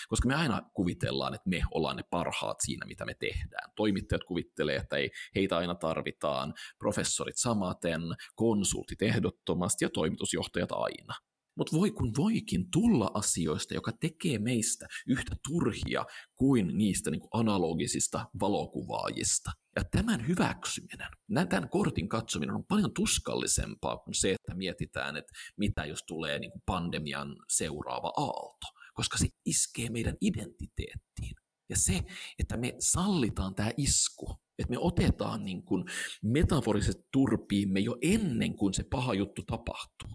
Koska 0.10 0.28
me 0.28 0.36
aina 0.36 0.62
kuvitellaan, 0.74 1.34
että 1.34 1.50
me 1.50 1.62
ollaan 1.72 1.96
ne 1.96 2.04
parhaat 2.10 2.58
siinä, 2.62 2.86
mitä 2.86 3.06
me 3.06 3.14
tehdään. 3.14 3.72
Toimittajat 3.76 4.24
kuvittelee, 4.24 4.76
että 4.76 4.96
ei, 4.96 5.12
heitä 5.36 5.58
aina 5.58 5.76
tarvitaan, 5.76 6.54
professorit 6.80 7.38
samaten, 7.38 8.02
konsultit 8.36 9.02
ehdottomasti 9.02 9.86
ja 9.86 9.90
toimitusjohtajat 9.90 10.72
aina. 10.72 11.14
Mutta 11.58 11.78
voi 11.78 11.92
kun 11.92 12.14
voikin 12.18 12.72
tulla 12.72 13.12
asioista, 13.14 13.74
joka 13.74 13.92
tekee 13.92 14.40
meistä 14.40 14.88
yhtä 15.08 15.36
turhia 15.48 16.06
kuin 16.36 16.78
niistä 16.78 17.12
niin 17.12 17.22
kuin 17.22 17.30
analogisista 17.34 18.26
valokuvaajista. 18.40 19.52
Ja 19.76 19.84
tämän 19.84 20.28
hyväksyminen, 20.28 21.08
tämän 21.50 21.70
kortin 21.70 22.10
katsominen 22.10 22.56
on 22.56 22.66
paljon 22.66 22.94
tuskallisempaa 22.94 23.98
kuin 23.98 24.14
se, 24.14 24.32
että 24.32 24.56
mietitään, 24.56 25.18
että 25.18 25.34
mitä 25.58 25.86
jos 25.86 26.04
tulee 26.08 26.40
niin 26.40 26.52
kuin 26.52 26.62
pandemian 26.66 27.36
seuraava 27.50 28.14
aalto, 28.18 28.68
koska 28.94 29.18
se 29.18 29.28
iskee 29.46 29.90
meidän 29.90 30.16
identiteettiin. 30.22 31.36
Ja 31.70 31.78
se, 31.78 32.04
että 32.40 32.58
me 32.58 32.76
sallitaan 32.80 33.56
tämä 33.56 33.72
isku, 33.78 34.43
että 34.60 34.72
me 34.72 34.78
otetaan 34.80 35.44
niin 35.44 35.64
kuin 35.64 35.86
metaforiset 36.24 36.98
turpiimme 37.12 37.80
jo 37.80 37.96
ennen 38.02 38.56
kuin 38.56 38.74
se 38.74 38.84
paha 38.92 39.14
juttu 39.14 39.44
tapahtuu. 39.44 40.10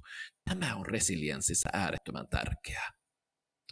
Tämä 0.45 0.77
on 0.77 0.87
resilienssissä 0.87 1.69
äärettömän 1.73 2.29
tärkeää. 2.29 2.91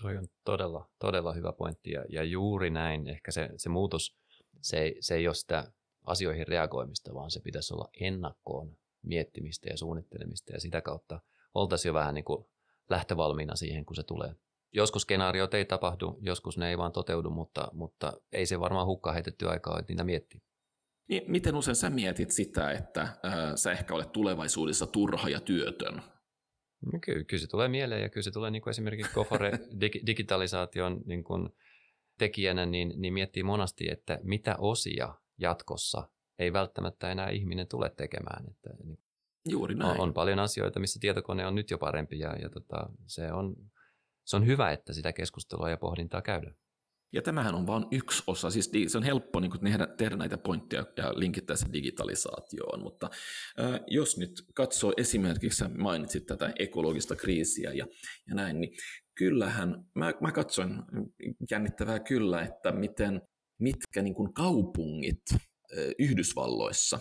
Toi 0.03 0.17
on 0.17 0.27
todella, 0.45 0.91
todella 0.99 1.33
hyvä 1.33 1.53
pointti 1.53 1.91
ja, 1.91 2.05
ja 2.09 2.23
juuri 2.23 2.71
näin. 2.71 3.09
Ehkä 3.09 3.31
se, 3.31 3.49
se 3.57 3.69
muutos, 3.69 4.17
se 4.63 4.95
se 5.01 5.15
ei 5.15 5.29
ole 5.29 5.35
sitä 5.35 5.73
asioihin 6.07 6.47
reagoimista, 6.47 7.15
vaan 7.15 7.31
se 7.31 7.41
pitäisi 7.41 7.75
olla 7.75 7.89
ennakkoon 8.01 8.77
miettimistä 9.03 9.69
ja 9.71 9.77
suunnittelemista 9.77 10.53
ja 10.53 10.61
sitä 10.61 10.81
kautta 10.81 11.21
oltaisiin 11.55 11.91
jo 11.91 11.95
vähän 11.95 12.15
niin 12.15 12.25
kuin 12.25 12.47
lähtövalmiina 12.91 13.57
siihen, 13.57 13.85
kun 13.85 13.97
se 13.97 14.03
tulee. 14.03 14.35
Joskus 14.73 15.03
skenaariot 15.03 15.55
ei 15.55 15.65
tapahdu, 15.65 16.19
joskus 16.21 16.59
ne 16.59 16.69
ei 16.69 16.79
vaan 16.79 16.93
toteudu, 16.93 17.31
mutta, 17.31 17.69
mutta 17.73 18.13
ei 18.33 18.47
se 18.47 18.61
varmaan 18.61 18.87
hukkaa 18.87 19.13
heitetty 19.13 19.49
aikaa, 19.49 19.79
että 19.79 19.93
niitä 19.93 20.05
miettii. 20.05 20.41
Niin, 21.09 21.23
miten 21.27 21.55
usein 21.55 21.77
sä 21.77 21.91
mietit 21.91 22.31
sitä, 22.31 22.71
että 22.71 23.09
ää, 23.23 23.57
sä 23.57 23.73
ehkä 23.73 23.95
olet 23.95 24.13
tulevaisuudessa 24.13 24.87
turha 24.87 25.29
ja 25.29 25.41
työtön? 25.41 26.03
No 26.93 26.99
kyllä, 27.05 27.25
kyllä 27.25 27.41
se 27.41 27.47
tulee 27.47 27.69
mieleen 27.69 28.03
ja 28.03 28.09
kyllä 28.09 28.25
se 28.25 28.31
tulee 28.31 28.51
niin 28.51 28.63
kuin 28.63 28.71
esimerkiksi 28.71 29.13
Gofore 29.13 29.51
dig- 29.83 30.07
digitalisaation 30.07 31.01
niin 31.07 31.25
kuin 31.25 31.49
tekijänä, 32.19 32.67
niin, 32.67 32.93
niin 32.97 33.15
miettii 33.15 33.43
monasti, 33.43 33.91
että 33.91 34.19
mitä 34.23 34.57
osia 34.59 35.15
jatkossa 35.39 36.09
ei 36.39 36.53
välttämättä 36.53 37.13
enää 37.13 37.31
ihminen 37.31 37.69
tule 37.69 37.91
tekemään. 37.97 38.45
Että, 38.51 38.71
niin 38.85 38.99
Juuri 39.49 39.75
näin. 39.75 39.91
On, 39.91 40.01
on 40.01 40.15
paljon 40.15 40.39
asioita, 40.39 40.81
missä 40.81 41.01
tietokone 41.01 41.47
on 41.47 41.55
nyt 41.55 41.71
jo 41.71 41.79
parempi 41.79 42.19
ja, 42.19 42.37
ja 42.37 42.51
tota, 42.51 42.91
se, 43.07 43.33
on, 43.33 43.57
se 44.25 44.37
on 44.37 44.47
hyvä, 44.47 44.73
että 44.73 44.93
sitä 44.93 45.13
keskustelua 45.13 45.71
ja 45.71 45.77
pohdintaa 45.77 46.23
käydään. 46.23 46.57
Ja 47.13 47.23
tämähän 47.23 47.55
on 47.55 47.67
vain 47.67 47.85
yksi 47.93 48.23
osa, 48.27 48.51
siis 48.51 48.71
se 48.87 48.99
on 48.99 49.05
helppo 49.05 49.41
niin 49.41 49.61
tehdä, 49.65 49.87
tehdä 49.87 50.17
näitä 50.17 50.39
pointteja 50.39 50.87
ja 50.97 51.13
linkittää 51.19 51.57
se 51.57 51.67
digitalisaatioon, 51.73 52.83
mutta 52.83 53.11
äh, 53.61 53.81
jos 53.87 54.19
nyt 54.19 54.45
katsoo 54.55 54.93
esimerkiksi, 54.97 55.65
mainitsit 55.79 56.27
tätä 56.27 56.53
ekologista 56.59 57.17
kriisiä 57.17 57.73
ja, 57.73 57.87
ja 58.29 58.35
näin, 58.35 58.61
niin 58.61 58.77
kyllähän, 59.15 59.85
mä, 59.95 60.13
mä 60.21 60.33
katsoin 60.33 60.71
jännittävää 61.51 61.99
kyllä, 61.99 62.43
että 62.43 62.73
miten, 62.73 63.23
mitkä 63.61 64.03
niin 64.03 64.15
kuin 64.15 64.35
kaupungit 64.35 65.23
Yhdysvalloissa 65.99 67.01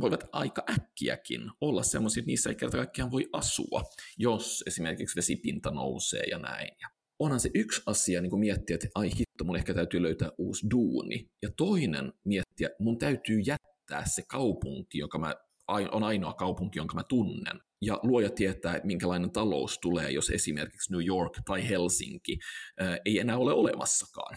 voivat 0.00 0.24
aika 0.32 0.62
äkkiäkin 0.70 1.50
olla 1.60 1.82
semmoisia, 1.82 2.20
että 2.20 2.26
niissä 2.26 2.50
ei 2.50 2.56
kerta 2.56 2.76
kaikkiaan 2.76 3.10
voi 3.10 3.28
asua, 3.32 3.82
jos 4.18 4.64
esimerkiksi 4.66 5.16
vesipinta 5.16 5.70
nousee 5.70 6.22
ja 6.30 6.38
näin. 6.38 6.68
Ja 6.80 6.88
onhan 7.18 7.40
se 7.40 7.50
yksi 7.54 7.82
asia 7.86 8.20
niin 8.20 8.38
miettiä, 8.38 8.74
että 8.74 8.88
ai 8.94 9.10
hitto, 9.18 9.44
mun 9.44 9.56
ehkä 9.56 9.74
täytyy 9.74 10.02
löytää 10.02 10.30
uusi 10.38 10.66
duuni. 10.70 11.26
Ja 11.42 11.48
toinen 11.56 12.12
miettiä, 12.24 12.70
mun 12.78 12.98
täytyy 12.98 13.40
jättää 13.40 14.04
se 14.06 14.22
kaupunki, 14.28 14.98
joka 14.98 15.18
mä, 15.18 15.34
on 15.68 16.02
ainoa 16.02 16.32
kaupunki, 16.32 16.78
jonka 16.78 16.94
mä 16.94 17.02
tunnen. 17.08 17.60
Ja 17.82 18.00
luoja 18.02 18.30
tietää, 18.30 18.80
minkälainen 18.84 19.30
talous 19.30 19.78
tulee, 19.78 20.10
jos 20.10 20.30
esimerkiksi 20.30 20.92
New 20.92 21.06
York 21.06 21.32
tai 21.44 21.68
Helsinki 21.68 22.38
ää, 22.78 22.98
ei 23.04 23.18
enää 23.18 23.38
ole 23.38 23.52
olemassakaan. 23.52 24.36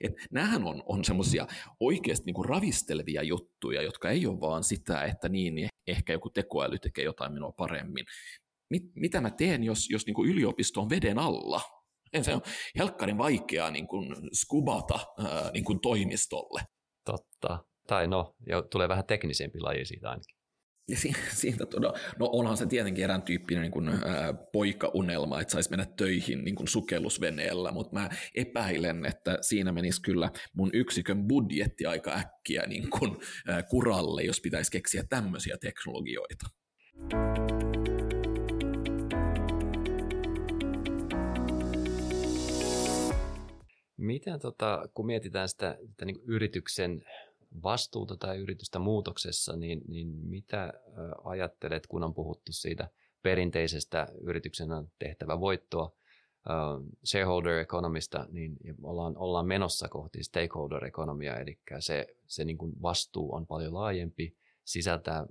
Et 0.00 0.12
näähän 0.30 0.64
on, 0.64 0.82
on 0.86 1.04
semmoisia 1.04 1.46
oikeasti 1.80 2.24
niinku 2.26 2.42
ravistelevia 2.42 3.22
juttuja, 3.22 3.82
jotka 3.82 4.10
ei 4.10 4.26
ole 4.26 4.40
vaan 4.40 4.64
sitä, 4.64 5.02
että 5.02 5.28
niin, 5.28 5.54
niin 5.54 5.68
ehkä 5.86 6.12
joku 6.12 6.30
tekoäly 6.30 6.78
tekee 6.78 7.04
jotain 7.04 7.32
minua 7.32 7.52
paremmin. 7.52 8.04
Mit, 8.70 8.82
mitä 8.94 9.20
mä 9.20 9.30
teen, 9.30 9.64
jos, 9.64 9.90
jos 9.90 10.06
niinku 10.06 10.24
yliopisto 10.24 10.80
on 10.80 10.90
veden 10.90 11.18
alla? 11.18 11.60
Se 12.24 12.34
on 12.34 12.42
helkkarin 12.78 13.18
vaikeaa 13.18 13.70
niin 13.70 13.86
kuin 13.86 14.16
skubata 14.32 14.98
ää, 15.18 15.50
niin 15.52 15.64
kuin 15.64 15.80
toimistolle. 15.80 16.60
Totta. 17.04 17.64
Tai 17.86 18.06
no, 18.06 18.34
jo 18.46 18.62
tulee 18.62 18.88
vähän 18.88 19.04
teknisempi 19.06 19.60
laji 19.60 19.84
siitä 19.84 20.10
ainakin. 20.10 20.36
Ja 20.88 20.96
si- 20.96 21.12
siitä 21.34 21.66
todella, 21.66 21.98
no 22.18 22.28
onhan 22.32 22.56
se 22.56 22.66
tietenkin 22.66 23.04
erään 23.04 23.22
tyyppinen 23.22 23.62
niin 23.62 23.72
kuin, 23.72 23.88
ää, 23.88 24.34
poikaunelma, 24.52 25.40
että 25.40 25.52
saisi 25.52 25.70
mennä 25.70 25.86
töihin 25.96 26.44
niin 26.44 26.54
kuin 26.54 26.68
sukellusveneellä, 26.68 27.72
mutta 27.72 27.92
mä 27.92 28.10
epäilen, 28.34 29.06
että 29.06 29.38
siinä 29.40 29.72
menisi 29.72 30.02
kyllä 30.02 30.30
mun 30.54 30.70
yksikön 30.72 31.28
budjetti 31.28 31.86
aika 31.86 32.12
äkkiä 32.14 32.62
niin 32.66 32.90
kuin, 32.90 33.16
ää, 33.46 33.62
kuralle, 33.62 34.22
jos 34.22 34.40
pitäisi 34.40 34.70
keksiä 34.70 35.04
tämmöisiä 35.08 35.56
teknologioita. 35.60 36.46
Miten, 43.96 44.40
tota, 44.40 44.88
kun 44.94 45.06
mietitään 45.06 45.48
sitä, 45.48 45.78
sitä 45.88 46.04
niin 46.04 46.20
yrityksen 46.24 47.02
vastuuta 47.62 48.16
tai 48.16 48.38
yritystä 48.38 48.78
muutoksessa, 48.78 49.56
niin, 49.56 49.80
niin 49.88 50.08
mitä 50.08 50.72
ajattelet, 51.24 51.86
kun 51.86 52.04
on 52.04 52.14
puhuttu 52.14 52.52
siitä 52.52 52.88
perinteisestä 53.22 54.08
yrityksen 54.20 54.68
tehtävä 54.98 55.40
voittoa, 55.40 55.92
shareholder 57.04 57.58
economista, 57.58 58.26
niin 58.30 58.56
ollaan, 58.82 59.16
ollaan 59.16 59.46
menossa 59.46 59.88
kohti 59.88 60.22
stakeholder 60.22 60.84
economia, 60.84 61.36
eli 61.36 61.58
se, 61.78 62.06
se 62.26 62.44
niin 62.44 62.58
kuin 62.58 62.72
vastuu 62.82 63.34
on 63.34 63.46
paljon 63.46 63.74
laajempi, 63.74 64.36
sisältää 64.64 65.26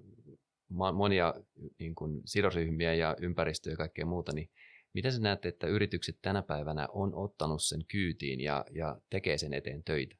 monia 0.93 1.34
niin 1.80 1.95
kuin 1.95 2.21
sidosryhmiä 2.25 2.93
ja 2.93 3.15
ympäristöä 3.21 3.73
ja 3.73 3.78
kaikkea 3.78 4.06
muuta, 4.06 4.34
niin 4.34 4.49
Miten 4.96 5.12
sä 5.12 5.20
näet, 5.20 5.46
että 5.46 5.68
yritykset 5.68 6.16
tänä 6.22 6.42
päivänä 6.42 6.88
on 6.94 7.16
ottanut 7.16 7.64
sen 7.64 7.86
kyytiin 7.88 8.42
ja, 8.42 8.66
ja 8.72 8.98
tekee 9.10 9.38
sen 9.38 9.54
eteen 9.54 9.84
töitä? 9.84 10.16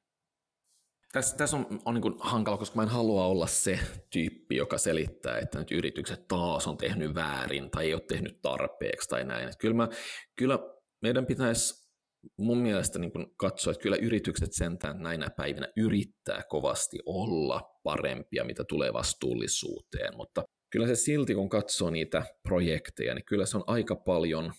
Tässä, 1.12 1.38
tässä 1.38 1.58
on, 1.58 1.82
on 1.86 1.94
niin 1.94 2.16
hankala, 2.20 2.58
koska 2.58 2.76
mä 2.76 2.84
en 2.84 2.90
halua 2.90 3.26
olla 3.26 3.48
se 3.48 3.80
tyyppi, 4.10 4.56
joka 4.56 4.78
selittää, 4.78 5.38
että 5.38 5.60
nyt 5.60 5.72
yritykset 5.72 6.28
taas 6.28 6.68
on 6.68 6.78
tehnyt 6.78 7.16
väärin 7.16 7.72
tai 7.72 7.86
ei 7.86 7.94
ole 7.94 8.02
tehnyt 8.08 8.42
tarpeeksi 8.42 9.10
tai 9.10 9.24
näin. 9.24 9.44
Että 9.44 9.58
kyllä, 9.58 9.76
mä, 9.76 9.90
kyllä 10.36 10.60
meidän 11.02 11.26
pitäisi 11.26 11.90
mun 12.38 12.58
mielestä 12.58 13.00
niin 13.00 13.12
katsoa, 13.38 13.72
että 13.72 13.84
kyllä 13.84 13.98
yritykset 14.02 14.54
sentään 14.54 15.02
näinä 15.02 15.30
päivinä 15.38 15.68
yrittää 15.78 16.42
kovasti 16.50 16.98
olla 17.06 17.62
parempia, 17.84 18.44
mitä 18.44 18.64
tulee 18.64 18.94
vastuullisuuteen, 18.94 20.18
mutta 20.18 20.44
kyllä 20.70 20.88
se 20.88 20.96
silti, 20.96 21.36
kun 21.36 21.50
katsoo 21.50 21.90
niitä 21.90 22.24
projekteja, 22.44 23.16
niin 23.16 23.26
kyllä 23.26 23.46
se 23.46 23.58
on 23.58 23.64
aika 23.68 23.96
paljon 23.96 24.54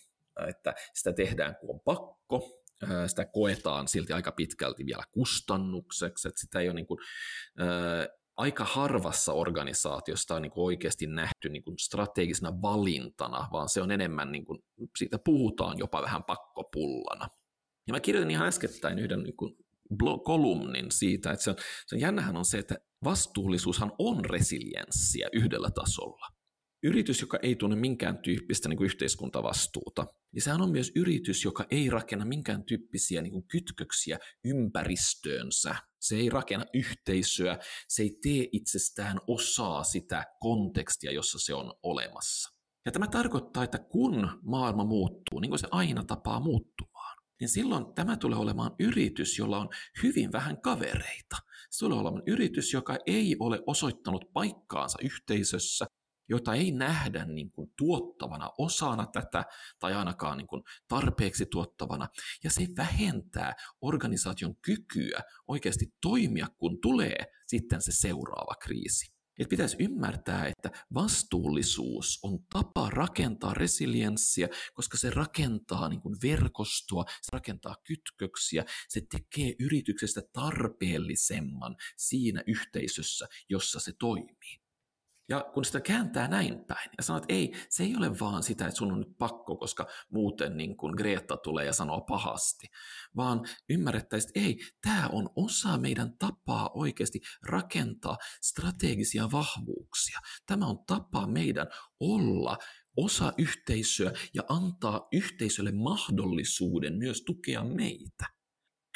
että 0.47 0.73
sitä 0.93 1.13
tehdään 1.13 1.55
kun 1.55 1.69
on 1.69 1.79
pakko, 1.85 2.63
sitä 3.07 3.25
koetaan 3.25 3.87
silti 3.87 4.13
aika 4.13 4.31
pitkälti 4.31 4.85
vielä 4.85 5.03
kustannukseksi, 5.11 6.27
että 6.27 6.41
sitä 6.41 6.59
ei 6.59 6.67
ole 6.67 6.75
niin 6.75 6.87
kuin, 6.87 6.99
aika 8.37 8.65
harvassa 8.65 9.33
organisaatiossa 9.33 10.35
on 10.35 10.41
niin 10.41 10.51
kuin 10.51 10.65
oikeasti 10.65 11.07
nähty 11.07 11.49
niin 11.49 11.63
kuin 11.63 11.79
strategisena 11.79 12.61
valintana, 12.61 13.47
vaan 13.51 13.69
se 13.69 13.81
on 13.81 13.91
enemmän, 13.91 14.31
niin 14.31 14.45
kuin, 14.45 14.59
siitä 14.97 15.19
puhutaan 15.25 15.77
jopa 15.77 16.01
vähän 16.01 16.23
pakkopullana. 16.23 17.27
Ja 17.87 17.93
mä 17.93 17.99
kirjoitin 17.99 18.31
ihan 18.31 18.47
äskettäin 18.47 18.99
yhden 18.99 19.23
niin 19.23 19.37
kuin 19.37 19.55
kolumnin 20.23 20.91
siitä, 20.91 21.31
että 21.31 21.43
se 21.43 21.49
on, 21.49 21.55
se 21.87 21.95
on 21.95 22.01
jännähän 22.01 22.35
on 22.35 22.45
se, 22.45 22.57
että 22.57 22.75
vastuullisuushan 23.03 23.91
on 23.99 24.25
resilienssiä 24.25 25.29
yhdellä 25.33 25.69
tasolla 25.71 26.36
yritys, 26.83 27.21
joka 27.21 27.39
ei 27.41 27.55
tunne 27.55 27.75
minkään 27.75 28.17
tyyppistä 28.17 28.69
niin 28.69 28.77
kuin 28.77 28.85
yhteiskuntavastuuta, 28.85 30.05
niin 30.31 30.41
sehän 30.41 30.61
on 30.61 30.71
myös 30.71 30.91
yritys, 30.95 31.43
joka 31.45 31.65
ei 31.71 31.89
rakenna 31.89 32.25
minkään 32.25 32.63
tyyppisiä 32.63 33.21
niin 33.21 33.31
kuin 33.31 33.47
kytköksiä 33.47 34.19
ympäristöönsä. 34.45 35.75
Se 35.99 36.15
ei 36.15 36.29
rakenna 36.29 36.65
yhteisöä, 36.73 37.59
se 37.87 38.03
ei 38.03 38.17
tee 38.21 38.47
itsestään 38.51 39.17
osaa 39.27 39.83
sitä 39.83 40.25
kontekstia, 40.39 41.11
jossa 41.11 41.39
se 41.39 41.53
on 41.53 41.73
olemassa. 41.83 42.57
Ja 42.85 42.91
tämä 42.91 43.07
tarkoittaa, 43.07 43.63
että 43.63 43.79
kun 43.79 44.39
maailma 44.41 44.85
muuttuu, 44.85 45.39
niin 45.39 45.49
kuin 45.49 45.59
se 45.59 45.67
aina 45.71 46.03
tapaa 46.03 46.39
muuttumaan, 46.39 47.17
niin 47.39 47.49
silloin 47.49 47.85
tämä 47.95 48.17
tulee 48.17 48.37
olemaan 48.37 48.75
yritys, 48.79 49.37
jolla 49.37 49.59
on 49.59 49.69
hyvin 50.03 50.31
vähän 50.31 50.61
kavereita. 50.61 51.37
Se 51.69 51.79
tulee 51.79 51.99
olemaan 51.99 52.23
yritys, 52.27 52.73
joka 52.73 52.97
ei 53.05 53.35
ole 53.39 53.63
osoittanut 53.67 54.25
paikkaansa 54.33 54.97
yhteisössä, 55.01 55.85
jota 56.29 56.53
ei 56.53 56.71
nähdä 56.71 57.25
niin 57.25 57.51
kuin 57.51 57.71
tuottavana 57.77 58.51
osana 58.57 59.05
tätä 59.05 59.45
tai 59.79 59.93
ainakaan 59.93 60.37
niin 60.37 60.47
kuin 60.47 60.63
tarpeeksi 60.87 61.45
tuottavana. 61.45 62.07
Ja 62.43 62.49
se 62.49 62.67
vähentää 62.77 63.53
organisaation 63.81 64.55
kykyä 64.55 65.19
oikeasti 65.47 65.85
toimia, 66.01 66.47
kun 66.57 66.81
tulee 66.81 67.17
sitten 67.47 67.81
se 67.81 67.91
seuraava 67.91 68.55
kriisi. 68.55 69.17
Että 69.39 69.49
pitäisi 69.49 69.77
ymmärtää, 69.79 70.47
että 70.47 70.71
vastuullisuus 70.93 72.19
on 72.23 72.39
tapa 72.53 72.89
rakentaa 72.89 73.53
resilienssiä, 73.53 74.47
koska 74.73 74.97
se 74.97 75.09
rakentaa 75.09 75.89
niin 75.89 76.01
kuin 76.01 76.15
verkostoa, 76.23 77.05
se 77.07 77.29
rakentaa 77.33 77.75
kytköksiä, 77.83 78.65
se 78.89 79.01
tekee 79.11 79.55
yrityksestä 79.59 80.21
tarpeellisemman 80.33 81.75
siinä 81.97 82.43
yhteisössä, 82.47 83.27
jossa 83.49 83.79
se 83.79 83.93
toimii. 83.99 84.66
Ja 85.29 85.45
kun 85.53 85.65
sitä 85.65 85.81
kääntää 85.81 86.27
näin 86.27 86.65
päin 86.65 86.89
ja 86.97 87.03
sanoo, 87.03 87.17
että 87.17 87.33
ei, 87.33 87.53
se 87.69 87.83
ei 87.83 87.95
ole 87.95 88.19
vaan 88.19 88.43
sitä, 88.43 88.67
että 88.67 88.77
sun 88.77 88.91
on 88.91 88.99
nyt 88.99 89.17
pakko, 89.17 89.55
koska 89.55 89.87
muuten 90.11 90.57
niin 90.57 90.77
kuin 90.77 90.93
Greta 90.95 91.37
tulee 91.37 91.65
ja 91.65 91.73
sanoo 91.73 92.01
pahasti, 92.01 92.67
vaan 93.15 93.41
ymmärrettäisiin, 93.69 94.29
että 94.29 94.39
ei, 94.39 94.59
tämä 94.81 95.09
on 95.11 95.29
osa 95.35 95.77
meidän 95.77 96.17
tapaa 96.17 96.69
oikeasti 96.73 97.21
rakentaa 97.45 98.17
strategisia 98.41 99.31
vahvuuksia. 99.31 100.19
Tämä 100.45 100.65
on 100.65 100.85
tapa 100.87 101.27
meidän 101.27 101.67
olla 101.99 102.57
osa 102.97 103.33
yhteisöä 103.37 104.11
ja 104.33 104.43
antaa 104.49 105.07
yhteisölle 105.11 105.71
mahdollisuuden 105.71 106.97
myös 106.97 107.21
tukea 107.21 107.63
meitä 107.63 108.37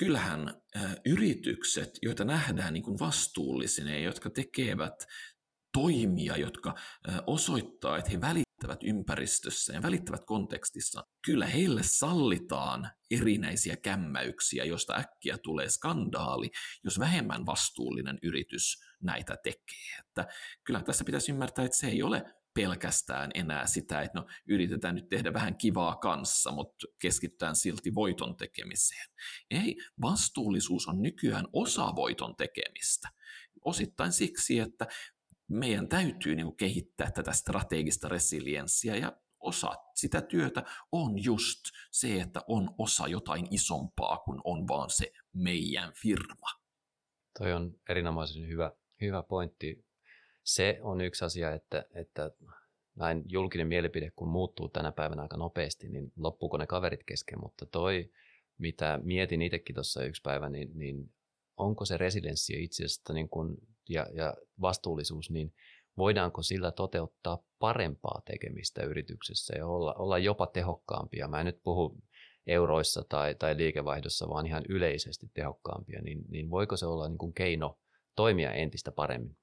kyllähän 0.02 0.62
yritykset, 1.06 2.00
joita 2.02 2.26
nähdään 2.26 2.74
niin 2.74 2.84
kuin 2.84 3.00
vastuullisina 3.00 3.92
ja 3.92 4.00
jotka 4.00 4.30
tekevät 4.30 5.08
toimia, 5.74 6.38
jotka 6.38 6.76
osoittaa, 7.28 7.98
että 7.98 8.12
he 8.12 8.22
välittävät 8.22 8.84
ympäristössä 8.84 9.74
ja 9.74 9.82
välittävät 9.82 10.26
kontekstissa. 10.26 11.04
Kyllä 11.26 11.46
heille 11.46 11.82
sallitaan 11.84 12.92
erinäisiä 13.12 13.78
kämmäyksiä, 13.78 14.64
josta 14.64 14.96
äkkiä 14.96 15.38
tulee 15.38 15.70
skandaali, 15.70 16.52
jos 16.84 17.00
vähemmän 17.00 17.46
vastuullinen 17.46 18.20
yritys 18.24 18.84
näitä 19.02 19.38
tekee. 19.44 20.00
Että 20.00 20.28
kyllä 20.64 20.82
tässä 20.82 21.04
pitäisi 21.04 21.32
ymmärtää, 21.32 21.66
että 21.66 21.78
se 21.78 21.88
ei 21.88 22.04
ole 22.04 22.36
pelkästään 22.54 23.32
enää 23.34 23.68
sitä, 23.68 24.02
että 24.02 24.20
no 24.20 24.28
yritetään 24.48 24.96
nyt 24.96 25.10
tehdä 25.10 25.34
vähän 25.34 25.58
kivaa 25.58 25.96
kanssa, 25.96 26.52
mutta 26.52 26.88
keskitytään 27.00 27.56
silti 27.56 27.96
voiton 27.96 28.38
tekemiseen. 28.38 29.10
Ei, 29.52 29.78
vastuullisuus 30.02 30.88
on 30.88 31.02
nykyään 31.02 31.48
osa 31.54 31.96
voiton 31.96 32.36
tekemistä. 32.36 33.10
Osittain 33.66 34.12
siksi, 34.12 34.60
että 34.60 34.88
meidän 35.52 35.88
täytyy 35.88 36.36
niin 36.36 36.46
kuin 36.46 36.58
kehittää 36.58 37.12
tätä 37.12 37.32
strategista 37.32 38.08
resilienssiä 38.10 38.96
ja 38.96 39.18
osa 39.40 39.72
sitä 39.96 40.22
työtä 40.22 40.64
on 40.92 41.24
just 41.24 41.60
se, 41.92 42.22
että 42.22 42.42
on 42.48 42.76
osa 42.78 43.08
jotain 43.08 43.48
isompaa 43.52 44.18
kuin 44.18 44.42
on 44.44 44.68
vaan 44.68 44.90
se 44.90 45.12
meidän 45.34 45.94
firma. 46.02 46.48
Toi 47.40 47.54
on 47.54 47.76
erinomaisen 47.90 48.48
hyvä, 48.48 48.72
hyvä 49.02 49.24
pointti. 49.24 49.86
Se 50.44 50.80
on 50.82 51.02
yksi 51.02 51.26
asia, 51.26 51.54
että, 51.54 51.86
että 51.96 52.32
näin 52.96 53.24
julkinen 53.28 53.68
mielipide, 53.68 54.12
kun 54.16 54.28
muuttuu 54.28 54.70
tänä 54.70 54.92
päivänä 54.92 55.22
aika 55.22 55.38
nopeasti, 55.38 55.90
niin 55.90 56.12
loppuuko 56.18 56.58
ne 56.58 56.68
kaverit 56.68 57.04
kesken, 57.04 57.40
mutta 57.40 57.66
toi, 57.66 58.12
mitä 58.58 59.00
mietin 59.04 59.42
itsekin 59.42 59.76
tuossa 59.76 60.04
yksi 60.04 60.22
päivä, 60.22 60.50
niin, 60.50 60.72
niin 60.74 61.14
onko 61.58 61.86
se 61.86 61.98
resilienssi 61.98 62.64
itse 62.64 62.86
asiassa 62.86 63.14
niin 63.14 63.30
kuin 63.30 63.58
ja, 63.92 64.06
ja 64.14 64.34
vastuullisuus, 64.62 65.30
niin 65.30 65.54
voidaanko 65.98 66.42
sillä 66.42 66.72
toteuttaa 66.72 67.44
parempaa 67.60 68.22
tekemistä 68.26 68.84
yrityksessä 68.84 69.54
ja 69.58 69.68
olla, 69.68 69.94
olla 69.94 70.18
jopa 70.18 70.48
tehokkaampia. 70.48 71.28
Mä 71.28 71.40
en 71.40 71.46
nyt 71.46 71.64
puhu 71.64 71.98
euroissa 72.48 73.04
tai, 73.10 73.36
tai 73.36 73.58
liikevaihdossa, 73.58 74.30
vaan 74.30 74.48
ihan 74.48 74.64
yleisesti 74.70 75.28
tehokkaampia, 75.34 76.02
niin, 76.02 76.24
niin 76.30 76.50
voiko 76.50 76.78
se 76.78 76.86
olla 76.86 77.08
niin 77.08 77.18
kuin 77.18 77.34
keino 77.34 77.80
toimia 78.16 78.52
entistä 78.52 78.92
paremmin? 78.92 79.38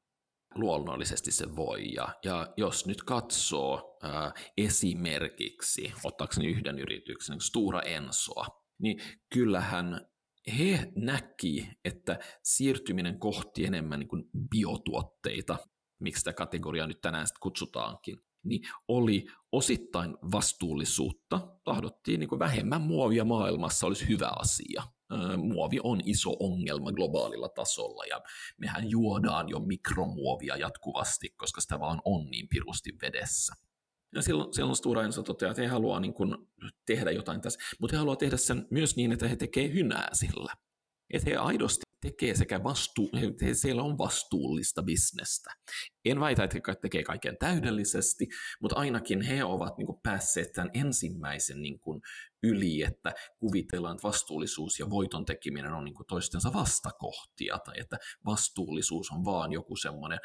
Luonnollisesti 0.54 1.30
se 1.30 1.56
voi, 1.56 1.92
ja, 1.92 2.08
ja 2.24 2.52
jos 2.56 2.86
nyt 2.86 3.02
katsoo 3.02 3.98
ää, 4.02 4.32
esimerkiksi, 4.56 5.92
ottaakseni 6.04 6.46
yhden 6.46 6.78
yrityksen, 6.78 7.34
niin 7.34 7.40
Stura 7.40 7.82
Ensoa, 7.82 8.46
niin 8.78 9.00
kyllähän 9.32 10.08
he 10.58 10.92
näki, 10.96 11.68
että 11.84 12.18
siirtyminen 12.42 13.18
kohti 13.18 13.64
enemmän 13.64 14.00
niin 14.00 14.08
kuin 14.08 14.24
biotuotteita, 14.50 15.58
miksi 16.00 16.20
sitä 16.20 16.32
kategoriaa 16.32 16.86
nyt 16.86 17.00
tänään 17.00 17.26
sitten 17.26 17.40
kutsutaankin, 17.42 18.16
niin 18.44 18.60
oli 18.88 19.26
osittain 19.52 20.16
vastuullisuutta. 20.32 21.40
Tahdottiin 21.64 22.20
niin 22.20 22.28
kuin 22.28 22.38
vähemmän 22.38 22.80
muovia 22.80 23.24
maailmassa 23.24 23.86
olisi 23.86 24.08
hyvä 24.08 24.30
asia. 24.38 24.82
Muovi 25.36 25.78
on 25.82 26.00
iso 26.04 26.36
ongelma 26.40 26.92
globaalilla 26.92 27.48
tasolla 27.48 28.04
ja 28.04 28.20
mehän 28.58 28.90
juodaan 28.90 29.48
jo 29.48 29.58
mikromuovia 29.58 30.56
jatkuvasti, 30.56 31.30
koska 31.36 31.60
sitä 31.60 31.80
vaan 31.80 32.02
on 32.04 32.26
niin 32.26 32.48
pirusti 32.48 32.90
vedessä. 33.02 33.67
Ja 34.14 34.22
silloin, 34.22 34.54
silloin 34.54 34.76
Stora 34.76 35.04
Enso 35.04 35.22
toteaa, 35.22 35.50
että 35.50 35.62
he 35.62 35.68
haluaa 35.68 36.00
niin 36.00 36.14
kuin 36.14 36.36
tehdä 36.86 37.10
jotain 37.10 37.40
tässä, 37.40 37.60
mutta 37.80 37.96
he 37.96 37.98
haluaa 37.98 38.16
tehdä 38.16 38.36
sen 38.36 38.66
myös 38.70 38.96
niin, 38.96 39.12
että 39.12 39.28
he 39.28 39.36
tekee 39.36 39.72
hynää 39.72 40.08
sillä. 40.12 40.52
Että 41.10 41.30
he 41.30 41.36
aidosti 41.36 41.82
tekee 42.00 42.34
sekä 42.34 42.64
vastuu, 42.64 43.10
he, 43.42 43.54
siellä 43.54 43.82
on 43.82 43.98
vastuullista 43.98 44.82
bisnestä. 44.82 45.50
En 46.04 46.20
väitä, 46.20 46.44
että 46.44 46.56
he 46.68 46.74
tekee 46.82 47.02
kaiken 47.02 47.36
täydellisesti, 47.38 48.28
mutta 48.60 48.76
ainakin 48.76 49.22
he 49.22 49.44
ovat 49.44 49.78
niin 49.78 49.86
kuin, 49.86 50.00
päässeet 50.02 50.52
tämän 50.52 50.70
ensimmäisen 50.74 51.62
niin 51.62 51.80
kuin, 51.80 52.00
yli, 52.42 52.82
että 52.82 53.14
kuvitellaan, 53.38 53.96
että 53.96 54.08
vastuullisuus 54.08 54.78
ja 54.78 54.90
voiton 54.90 55.24
tekeminen 55.24 55.72
on 55.72 55.84
niin 55.84 55.94
kuin, 55.94 56.06
toistensa 56.06 56.52
vastakohtia, 56.52 57.58
tai 57.58 57.74
että 57.80 57.96
vastuullisuus 58.24 59.10
on 59.10 59.24
vaan 59.24 59.52
joku 59.52 59.76
semmoinen 59.76 60.18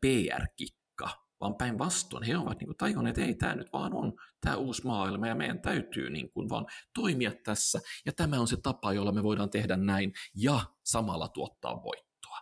PR-kikka, 0.00 1.08
vaan 1.42 1.54
päinvastoin 1.54 2.22
he 2.24 2.36
ovat 2.36 2.58
niin 2.58 2.66
kuin 2.66 2.76
tajunneet, 2.76 3.18
että 3.18 3.28
ei 3.28 3.34
tämä 3.34 3.54
nyt 3.54 3.72
vaan 3.72 3.94
on 3.94 4.12
tämä 4.40 4.56
uusi 4.56 4.86
maailma 4.86 5.26
ja 5.26 5.34
meidän 5.34 5.62
täytyy 5.62 6.10
niin 6.10 6.32
kuin 6.32 6.48
vaan 6.48 6.66
toimia 6.94 7.32
tässä 7.44 7.80
ja 8.06 8.12
tämä 8.12 8.40
on 8.40 8.48
se 8.48 8.56
tapa, 8.62 8.92
jolla 8.92 9.12
me 9.12 9.22
voidaan 9.22 9.50
tehdä 9.50 9.76
näin 9.76 10.12
ja 10.34 10.60
samalla 10.82 11.28
tuottaa 11.28 11.82
voittoa. 11.82 12.38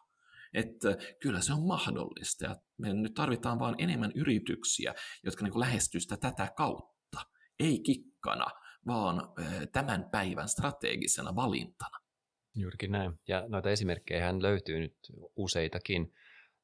Että 0.55 0.97
kyllä 1.23 1.41
se 1.41 1.53
on 1.53 1.67
mahdollista 1.67 2.45
ja 2.45 2.57
me 2.79 2.95
nyt 2.95 3.15
tarvitaan 3.15 3.59
vaan 3.59 3.75
enemmän 3.79 4.13
yrityksiä, 4.15 4.95
jotka 5.25 5.45
niin 5.45 5.61
lähestyy 5.61 6.01
sitä 6.01 6.17
tätä 6.17 6.53
kautta, 6.57 7.21
ei 7.61 7.81
kikkana, 7.81 8.47
vaan 8.87 9.23
tämän 9.73 10.09
päivän 10.11 10.49
strategisena 10.49 11.37
valintana. 11.37 11.99
Juurikin 12.55 12.93
näin. 12.93 13.13
Ja 13.29 13.45
noita 13.49 13.71
esimerkkejä 13.71 14.43
löytyy 14.43 14.81
nyt 14.81 14.97
useitakin 15.37 16.13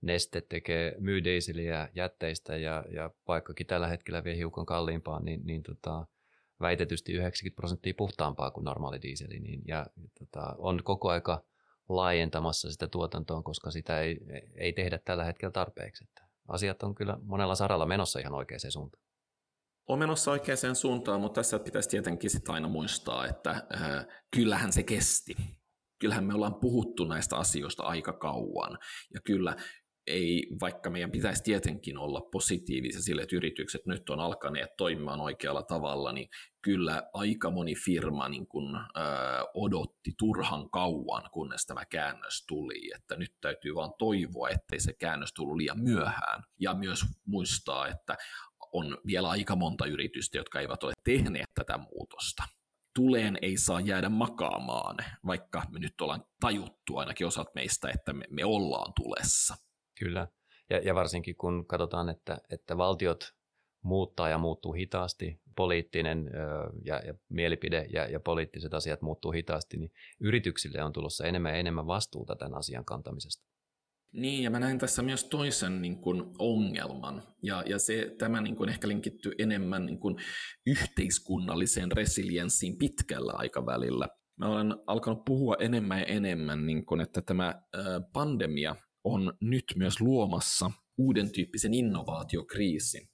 Neste 0.00 0.40
tekee, 0.40 0.94
myy 0.98 1.24
dieseliä 1.24 1.88
jätteistä 1.94 2.56
ja, 2.56 2.84
ja 2.90 3.10
vaikkakin 3.28 3.66
tällä 3.66 3.88
hetkellä 3.88 4.24
vie 4.24 4.36
hiukan 4.36 4.66
kalliimpaa, 4.66 5.20
niin, 5.20 5.40
niin 5.44 5.62
tota, 5.62 6.06
väitetysti 6.60 7.12
90 7.12 7.56
prosenttia 7.56 7.94
puhtaampaa 7.96 8.50
kuin 8.50 8.64
normaali 8.64 9.02
dieseli. 9.02 9.40
Niin, 9.40 9.62
ja 9.68 9.86
tota, 10.18 10.54
on 10.58 10.80
koko 10.84 11.08
aika 11.10 11.44
laajentamassa 11.88 12.72
sitä 12.72 12.88
tuotantoa, 12.88 13.42
koska 13.42 13.70
sitä 13.70 14.00
ei, 14.00 14.18
ei 14.54 14.72
tehdä 14.72 14.98
tällä 15.04 15.24
hetkellä 15.24 15.52
tarpeeksi. 15.52 16.04
Että 16.04 16.26
asiat 16.48 16.82
on 16.82 16.94
kyllä 16.94 17.18
monella 17.22 17.54
saralla 17.54 17.86
menossa 17.86 18.18
ihan 18.18 18.34
oikeaan 18.34 18.72
suuntaan. 18.72 19.02
On 19.86 19.98
menossa 19.98 20.30
oikeaan 20.30 20.76
suuntaan, 20.76 21.20
mutta 21.20 21.40
tässä 21.40 21.58
pitäisi 21.58 21.88
tietenkin 21.88 22.30
sitä 22.30 22.52
aina 22.52 22.68
muistaa, 22.68 23.26
että 23.26 23.50
äh, 23.50 24.06
kyllähän 24.36 24.72
se 24.72 24.82
kesti. 24.82 25.36
Kyllähän 25.98 26.24
me 26.24 26.34
ollaan 26.34 26.54
puhuttu 26.54 27.04
näistä 27.04 27.36
asioista 27.36 27.82
aika 27.82 28.12
kauan. 28.12 28.78
Ja 29.14 29.20
kyllä 29.24 29.56
ei, 30.06 30.46
vaikka 30.60 30.90
meidän 30.90 31.10
pitäisi 31.10 31.42
tietenkin 31.42 31.98
olla 31.98 32.20
positiivisia 32.20 33.02
sille, 33.02 33.22
että 33.22 33.36
yritykset 33.36 33.86
nyt 33.86 34.10
on 34.10 34.20
alkaneet 34.20 34.76
toimimaan 34.76 35.20
oikealla 35.20 35.62
tavalla, 35.62 36.12
niin 36.12 36.28
kyllä 36.62 37.02
aika 37.12 37.50
moni 37.50 37.74
firma 37.74 38.28
niin 38.28 38.46
kun, 38.46 38.76
ö, 38.76 39.00
odotti 39.54 40.12
turhan 40.18 40.70
kauan, 40.70 41.30
kunnes 41.32 41.66
tämä 41.66 41.84
käännös 41.84 42.44
tuli, 42.48 42.90
että 42.94 43.16
nyt 43.16 43.34
täytyy 43.40 43.74
vaan 43.74 43.92
toivoa, 43.98 44.48
ettei 44.48 44.80
se 44.80 44.92
käännös 44.92 45.32
tullut 45.32 45.56
liian 45.56 45.82
myöhään. 45.82 46.42
Ja 46.60 46.74
myös 46.74 47.04
muistaa, 47.26 47.88
että 47.88 48.16
on 48.72 48.98
vielä 49.06 49.28
aika 49.28 49.56
monta 49.56 49.86
yritystä, 49.86 50.38
jotka 50.38 50.60
eivät 50.60 50.82
ole 50.82 50.92
tehneet 51.04 51.50
tätä 51.54 51.78
muutosta 51.78 52.42
tuleen 52.96 53.38
ei 53.42 53.56
saa 53.56 53.80
jäädä 53.80 54.08
makaamaan, 54.08 54.96
vaikka 55.26 55.62
me 55.70 55.78
nyt 55.78 56.00
ollaan 56.00 56.24
tajuttu 56.40 56.96
ainakin 56.96 57.26
osat 57.26 57.54
meistä, 57.54 57.90
että 57.94 58.12
me, 58.12 58.24
me 58.30 58.44
ollaan 58.44 58.92
tulessa. 58.96 59.65
Kyllä, 59.98 60.28
ja, 60.70 60.78
ja 60.78 60.94
varsinkin 60.94 61.36
kun 61.36 61.66
katsotaan, 61.66 62.08
että, 62.08 62.38
että 62.50 62.76
valtiot 62.76 63.36
muuttaa 63.84 64.28
ja 64.28 64.38
muuttuu 64.38 64.72
hitaasti, 64.72 65.40
poliittinen 65.56 66.30
ja, 66.84 67.00
ja 67.06 67.14
mielipide 67.28 67.86
ja, 67.92 68.06
ja 68.06 68.20
poliittiset 68.20 68.74
asiat 68.74 69.02
muuttuu 69.02 69.32
hitaasti, 69.32 69.76
niin 69.76 69.92
yrityksille 70.20 70.82
on 70.82 70.92
tulossa 70.92 71.26
enemmän 71.26 71.52
ja 71.52 71.58
enemmän 71.58 71.86
vastuuta 71.86 72.36
tämän 72.36 72.54
asian 72.54 72.84
kantamisesta. 72.84 73.46
Niin, 74.12 74.42
ja 74.42 74.50
mä 74.50 74.60
näen 74.60 74.78
tässä 74.78 75.02
myös 75.02 75.24
toisen 75.24 75.82
niin 75.82 76.00
kuin, 76.00 76.22
ongelman, 76.38 77.22
ja, 77.42 77.62
ja 77.66 77.78
se, 77.78 78.14
tämä 78.18 78.40
niin 78.40 78.56
kuin, 78.56 78.68
ehkä 78.68 78.88
linkittyy 78.88 79.32
enemmän 79.38 79.86
niin 79.86 80.00
kuin, 80.00 80.16
yhteiskunnalliseen 80.66 81.92
resilienssiin 81.92 82.78
pitkällä 82.78 83.32
aikavälillä. 83.36 84.08
Mä 84.36 84.48
olen 84.48 84.74
alkanut 84.86 85.24
puhua 85.24 85.56
enemmän 85.58 85.98
ja 85.98 86.04
enemmän, 86.04 86.66
niin 86.66 86.86
kuin, 86.86 87.00
että 87.00 87.22
tämä 87.22 87.62
pandemia 88.12 88.76
on 89.06 89.32
nyt 89.40 89.64
myös 89.76 90.00
luomassa 90.00 90.70
uuden 90.98 91.32
tyyppisen 91.32 91.74
innovaatiokriisin. 91.74 93.08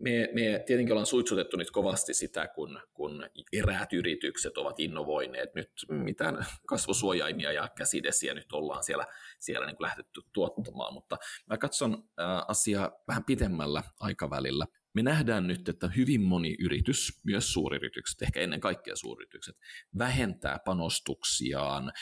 Me, 0.00 0.28
me 0.32 0.62
tietenkin 0.66 0.92
ollaan 0.92 1.06
suitsutettu 1.06 1.56
nyt 1.56 1.70
kovasti 1.70 2.14
sitä, 2.14 2.48
kun, 2.48 2.80
kun 2.94 3.26
eräät 3.52 3.92
yritykset 3.92 4.58
ovat 4.58 4.80
innovoineet. 4.80 5.54
Nyt 5.54 5.70
mitään 5.88 6.46
kasvosuojaimia 6.66 7.52
ja 7.52 7.68
käsidesiä 7.78 8.34
nyt 8.34 8.52
ollaan 8.52 8.84
siellä, 8.84 9.06
siellä 9.38 9.66
niin 9.66 9.76
kuin 9.76 9.84
lähdetty 9.84 10.20
tuottamaan, 10.32 10.94
mutta 10.94 11.16
mä 11.46 11.58
katson 11.58 12.08
asiaa 12.48 12.92
vähän 13.08 13.24
pitemmällä 13.24 13.82
aikavälillä. 14.00 14.66
Me 14.94 15.02
nähdään 15.02 15.46
nyt, 15.46 15.68
että 15.68 15.88
hyvin 15.96 16.20
moni 16.20 16.56
yritys, 16.60 17.20
myös 17.24 17.52
suuryritykset, 17.52 18.22
ehkä 18.22 18.40
ennen 18.40 18.60
kaikkea 18.60 18.96
suuryritykset, 18.96 19.56
vähentää 19.98 20.58
panostuksiaan 20.64 21.92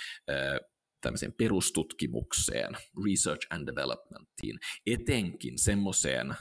tämmöiseen 1.04 1.32
perustutkimukseen, 1.32 2.76
research 3.04 3.46
and 3.50 3.66
developmentiin, 3.66 4.58
etenkin 4.86 5.58
semmoiseen 5.58 6.34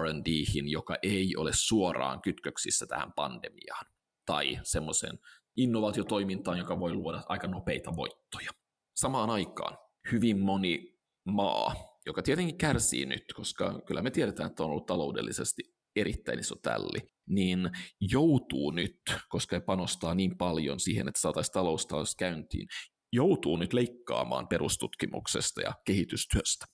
R&Dihin, 0.00 0.68
joka 0.68 0.96
ei 1.02 1.36
ole 1.36 1.50
suoraan 1.54 2.22
kytköksissä 2.22 2.86
tähän 2.86 3.12
pandemiaan, 3.12 3.86
tai 4.26 4.58
semmoiseen 4.62 5.18
innovaatiotoimintaan, 5.56 6.58
joka 6.58 6.80
voi 6.80 6.94
luoda 6.94 7.22
aika 7.28 7.46
nopeita 7.46 7.96
voittoja. 7.96 8.50
Samaan 8.96 9.30
aikaan 9.30 9.78
hyvin 10.12 10.38
moni 10.38 10.98
maa, 11.24 11.74
joka 12.06 12.22
tietenkin 12.22 12.58
kärsii 12.58 13.06
nyt, 13.06 13.24
koska 13.36 13.80
kyllä 13.86 14.02
me 14.02 14.10
tiedetään, 14.10 14.50
että 14.50 14.62
on 14.62 14.70
ollut 14.70 14.86
taloudellisesti 14.86 15.62
erittäin 15.96 16.38
iso 16.38 16.54
tälli, 16.62 16.98
niin 17.28 17.70
joutuu 18.00 18.70
nyt, 18.70 19.00
koska 19.28 19.56
he 19.56 19.60
panostaa 19.60 20.14
niin 20.14 20.38
paljon 20.38 20.80
siihen, 20.80 21.08
että 21.08 21.20
saataisiin 21.20 21.52
talous 21.52 21.86
taas 21.86 22.16
käyntiin, 22.16 22.68
joutuu 23.12 23.56
nyt 23.56 23.72
leikkaamaan 23.72 24.48
perustutkimuksesta 24.48 25.60
ja 25.60 25.72
kehitystyöstä. 25.84 26.66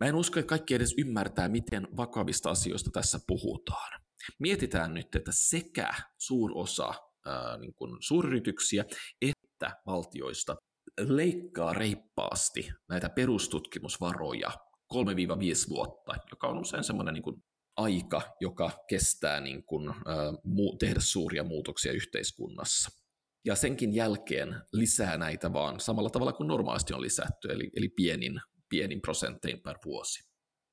Mä 0.00 0.08
en 0.08 0.14
usko, 0.14 0.40
että 0.40 0.48
kaikki 0.48 0.74
edes 0.74 0.94
ymmärtää, 0.98 1.48
miten 1.48 1.88
vakavista 1.96 2.50
asioista 2.50 2.90
tässä 2.92 3.20
puhutaan. 3.26 4.00
Mietitään 4.38 4.94
nyt, 4.94 5.14
että 5.14 5.30
sekä 5.34 5.94
suurosa 6.18 6.94
ää, 7.26 7.56
niin 7.58 7.74
kuin 7.74 7.96
suuryrityksiä 8.00 8.84
että 9.22 9.76
valtioista 9.86 10.56
leikkaa 11.00 11.72
reippaasti 11.72 12.68
näitä 12.88 13.08
perustutkimusvaroja 13.08 14.50
3-5 14.94 15.68
vuotta, 15.68 16.14
joka 16.30 16.46
on 16.46 16.58
usein 16.58 16.84
semmoinen 16.84 17.14
niin 17.14 17.22
kuin 17.22 17.42
aika, 17.76 18.22
joka 18.40 18.70
kestää 18.88 19.40
niin 19.40 19.64
kuin, 19.64 19.88
ää, 19.88 20.32
tehdä 20.78 21.00
suuria 21.00 21.44
muutoksia 21.44 21.92
yhteiskunnassa. 21.92 23.05
Ja 23.46 23.54
senkin 23.54 23.94
jälkeen 23.94 24.56
lisää 24.72 25.18
näitä 25.18 25.52
vaan 25.52 25.80
samalla 25.80 26.10
tavalla 26.10 26.32
kuin 26.32 26.46
normaalisti 26.46 26.94
on 26.94 27.00
lisätty, 27.00 27.48
eli, 27.48 27.70
eli 27.76 27.88
pienin 27.88 28.40
pienin 28.68 29.00
prosentein 29.00 29.62
per 29.62 29.76
vuosi. 29.84 30.24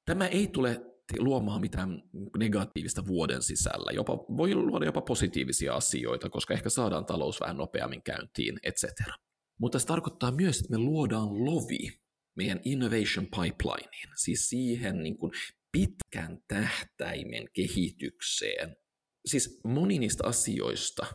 Tämä 0.06 0.28
ei 0.28 0.48
tule 0.48 0.82
luomaan 1.20 1.62
mitään 1.62 2.04
negatiivista 2.38 3.08
vuoden 3.08 3.42
sisällä. 3.42 3.92
Jopa, 3.92 4.14
voi 4.18 4.56
luoda 4.56 4.86
jopa 4.86 5.02
positiivisia 5.02 5.76
asioita, 5.76 6.30
koska 6.30 6.54
ehkä 6.54 6.70
saadaan 6.70 7.06
talous 7.06 7.42
vähän 7.42 7.58
nopeammin 7.58 8.04
käyntiin, 8.04 8.60
etc. 8.64 8.84
Mutta 9.60 9.80
se 9.80 9.88
tarkoittaa 9.88 10.32
myös, 10.32 10.60
että 10.60 10.72
me 10.72 10.78
luodaan 10.78 11.46
lovi 11.46 12.00
meidän 12.38 12.60
innovation 12.64 13.28
pipelineen, 13.28 14.10
siis 14.16 14.50
siihen 14.50 15.04
niin 15.04 15.18
kuin 15.18 15.32
pitkän 15.72 16.38
tähtäimen 16.48 17.48
kehitykseen. 17.54 18.76
Siis 19.26 19.60
moni 19.64 20.00
niistä 20.00 20.28
asioista, 20.28 21.06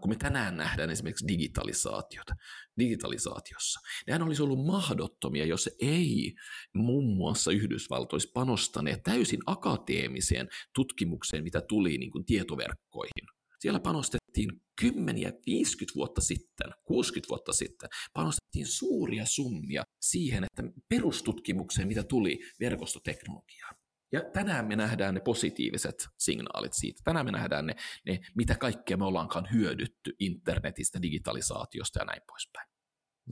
kun 0.00 0.10
me 0.10 0.16
tänään 0.16 0.56
nähdään 0.56 0.90
esimerkiksi 0.90 1.28
digitalisaatiota, 1.28 2.34
digitalisaatiossa, 2.78 3.80
nehän 4.06 4.22
olisi 4.22 4.42
ollut 4.42 4.66
mahdottomia, 4.66 5.46
jos 5.46 5.70
ei 5.80 6.34
muun 6.74 7.16
muassa 7.16 7.52
Yhdysvaltoissa 7.52 8.30
panostaneet 8.34 9.02
täysin 9.02 9.40
akateemiseen 9.46 10.48
tutkimukseen, 10.74 11.44
mitä 11.44 11.60
tuli 11.60 11.98
niin 11.98 12.10
kuin 12.10 12.24
tietoverkkoihin. 12.24 13.26
Siellä 13.58 13.80
panostettiin 13.80 14.62
kymmeniä, 14.80 15.32
50 15.46 15.96
vuotta 15.96 16.20
sitten, 16.20 16.70
60 16.84 17.28
vuotta 17.28 17.52
sitten, 17.52 17.88
panostettiin 18.12 18.66
suuria 18.66 19.26
summia 19.26 19.82
siihen, 20.00 20.44
että 20.44 20.62
perustutkimukseen, 20.88 21.88
mitä 21.88 22.02
tuli 22.02 22.38
verkostoteknologiaan. 22.60 23.74
Ja 24.12 24.20
tänään 24.32 24.66
me 24.66 24.76
nähdään 24.76 25.14
ne 25.14 25.20
positiiviset 25.20 26.08
signaalit 26.18 26.72
siitä. 26.72 27.00
Tänään 27.04 27.26
me 27.26 27.32
nähdään 27.32 27.66
ne, 27.66 27.76
ne 28.06 28.20
mitä 28.36 28.54
kaikkea 28.54 28.96
me 28.96 29.04
ollaankaan 29.04 29.48
hyödytty 29.52 30.16
internetistä, 30.18 31.02
digitalisaatiosta 31.02 31.98
ja 31.98 32.04
näin 32.04 32.22
poispäin. 32.26 32.68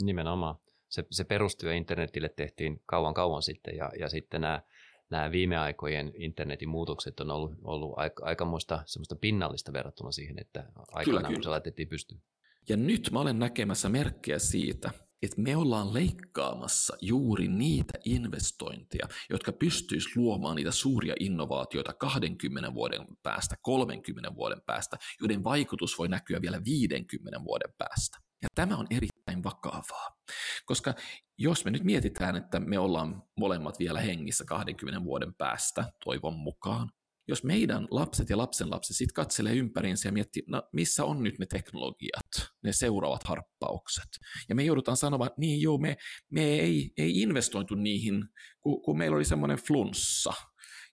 Nimenomaan. 0.02 0.54
Se, 0.88 1.04
se 1.10 1.24
perustyö 1.24 1.74
internetille 1.74 2.28
tehtiin 2.28 2.82
kauan 2.86 3.14
kauan 3.14 3.42
sitten 3.42 3.76
ja, 3.76 3.90
ja 3.98 4.08
sitten 4.08 4.40
nämä, 4.40 4.62
nämä 5.10 5.32
viime 5.32 5.56
aikojen 5.56 6.12
internetin 6.14 6.68
muutokset 6.68 7.20
on 7.20 7.30
ollut, 7.30 7.52
ollut 7.62 7.92
aika, 7.96 8.24
aikamoista 8.24 8.82
semmoista 8.86 9.16
pinnallista 9.16 9.72
verrattuna 9.72 10.12
siihen, 10.12 10.38
että 10.38 10.72
aikanaan 10.92 11.34
kun 11.34 11.42
se 11.42 11.48
laitettiin 11.48 11.88
pystyyn. 11.88 12.22
Ja 12.68 12.76
nyt 12.76 13.08
mä 13.12 13.20
olen 13.20 13.38
näkemässä 13.38 13.88
merkkejä 13.88 14.38
siitä, 14.38 14.90
että 15.22 15.40
me 15.42 15.56
ollaan 15.56 15.94
leikkaamassa 15.94 16.96
juuri 17.00 17.48
niitä 17.48 17.92
investointeja, 18.04 19.08
jotka 19.30 19.52
pystyis 19.52 20.16
luomaan 20.16 20.56
niitä 20.56 20.70
suuria 20.70 21.14
innovaatioita 21.20 21.92
20 21.92 22.74
vuoden 22.74 23.06
päästä, 23.22 23.56
30 23.62 24.34
vuoden 24.34 24.60
päästä, 24.66 24.96
joiden 25.20 25.44
vaikutus 25.44 25.98
voi 25.98 26.08
näkyä 26.08 26.42
vielä 26.42 26.60
50 26.64 27.44
vuoden 27.44 27.74
päästä. 27.78 28.18
Ja 28.42 28.48
tämä 28.54 28.76
on 28.76 28.86
erittäin 28.90 29.44
vakavaa, 29.44 30.16
koska 30.64 30.94
jos 31.38 31.64
me 31.64 31.70
nyt 31.70 31.84
mietitään, 31.84 32.36
että 32.36 32.60
me 32.60 32.78
ollaan 32.78 33.22
molemmat 33.36 33.78
vielä 33.78 34.00
hengissä 34.00 34.44
20 34.44 35.04
vuoden 35.04 35.34
päästä, 35.34 35.92
toivon 36.04 36.34
mukaan, 36.38 36.90
jos 37.30 37.44
meidän 37.44 37.88
lapset 37.90 38.30
ja 38.30 38.38
lapsenlapset 38.38 38.96
sitten 38.96 39.14
katselee 39.14 39.54
ympäriinsä 39.54 40.08
ja 40.08 40.12
miettii, 40.12 40.42
no 40.46 40.62
missä 40.72 41.04
on 41.04 41.22
nyt 41.22 41.38
ne 41.38 41.46
teknologiat, 41.46 42.50
ne 42.64 42.72
seuraavat 42.72 43.24
harppaukset. 43.24 44.08
Ja 44.48 44.54
me 44.54 44.64
joudutaan 44.64 44.96
sanomaan, 44.96 45.26
että 45.26 45.40
niin 45.40 45.62
joo, 45.62 45.78
me, 45.78 45.96
me 46.30 46.44
ei, 46.44 46.90
ei 46.96 47.20
investointu 47.20 47.74
niihin, 47.74 48.24
kun, 48.60 48.82
kun 48.82 48.98
meillä 48.98 49.16
oli 49.16 49.24
semmoinen 49.24 49.58
flunssa, 49.58 50.32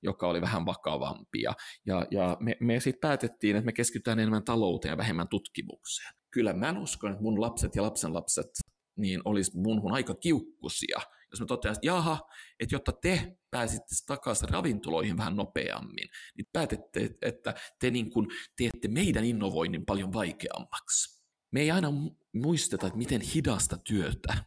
joka 0.03 0.27
oli 0.27 0.41
vähän 0.41 0.65
vakavampi. 0.65 1.41
Ja, 1.41 1.53
ja, 1.85 2.07
ja 2.11 2.37
me, 2.39 2.55
me 2.59 2.79
sitten 2.79 3.01
päätettiin, 3.01 3.55
että 3.55 3.65
me 3.65 3.73
keskitytään 3.73 4.19
enemmän 4.19 4.45
talouteen 4.45 4.91
ja 4.91 4.97
vähemmän 4.97 5.27
tutkimukseen. 5.27 6.13
Kyllä 6.31 6.53
mä 6.53 6.79
uskon, 6.79 7.11
että 7.11 7.23
mun 7.23 7.41
lapset 7.41 7.75
ja 7.75 7.83
lapsenlapset 7.83 8.49
niin 8.97 9.21
olisi 9.25 9.59
munhun 9.59 9.93
aika 9.93 10.15
kiukkusia– 10.15 10.99
jos 11.31 11.39
mä 11.39 11.45
totean, 11.45 11.73
että 11.73 11.87
jaha, 11.87 12.19
että 12.59 12.75
jotta 12.75 12.91
te 12.91 13.37
pääsitte 13.51 13.95
takaisin 14.07 14.49
ravintoloihin 14.49 15.17
vähän 15.17 15.35
nopeammin, 15.35 16.09
niin 16.37 16.45
päätette, 16.53 17.09
että 17.21 17.53
te 17.79 17.91
niin 17.91 18.11
kuin 18.11 18.27
teette 18.57 18.87
meidän 18.87 19.25
innovoinnin 19.25 19.85
paljon 19.85 20.13
vaikeammaksi. 20.13 21.23
Me 21.51 21.61
ei 21.61 21.71
aina 21.71 21.89
muisteta, 22.33 22.87
että 22.87 22.97
miten 22.97 23.21
hidasta 23.21 23.77
työtä 23.77 24.37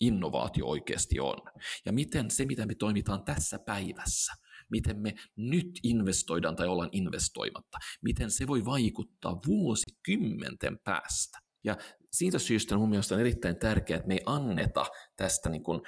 innovaatio 0.00 0.66
oikeasti 0.66 1.20
on. 1.20 1.38
Ja 1.86 1.92
miten 1.92 2.30
se, 2.30 2.44
mitä 2.44 2.66
me 2.66 2.74
toimitaan 2.74 3.24
tässä 3.24 3.58
päivässä, 3.58 4.32
miten 4.70 5.00
me 5.00 5.14
nyt 5.36 5.70
investoidaan 5.82 6.56
tai 6.56 6.66
ollaan 6.66 6.88
investoimatta, 6.92 7.78
miten 8.02 8.30
se 8.30 8.46
voi 8.46 8.64
vaikuttaa 8.64 9.40
vuosikymmenten 9.46 10.78
päästä. 10.84 11.38
Ja 11.64 11.76
siitä 12.12 12.38
syystä 12.38 12.76
mun 12.76 12.88
mielestä 12.88 13.14
on 13.14 13.20
erittäin 13.20 13.56
tärkeää, 13.58 13.96
että 13.96 14.08
me 14.08 14.14
ei 14.14 14.22
anneta 14.26 14.86
tästä 15.16 15.48
niin 15.48 15.62
kuin 15.62 15.80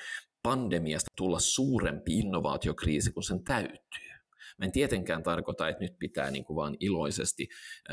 pandemiasta 0.42 1.11
tulla 1.16 1.40
suurempi 1.40 2.18
innovaatiokriisi 2.18 3.12
kuin 3.12 3.24
sen 3.24 3.44
täytyy. 3.44 4.12
Mä 4.59 4.64
en 4.64 4.72
tietenkään 4.72 5.22
tarkoita, 5.22 5.68
että 5.68 5.83
nyt 5.85 5.98
pitää 5.98 6.31
niin 6.31 6.44
kuin 6.44 6.57
vaan 6.57 6.76
iloisesti 6.81 7.48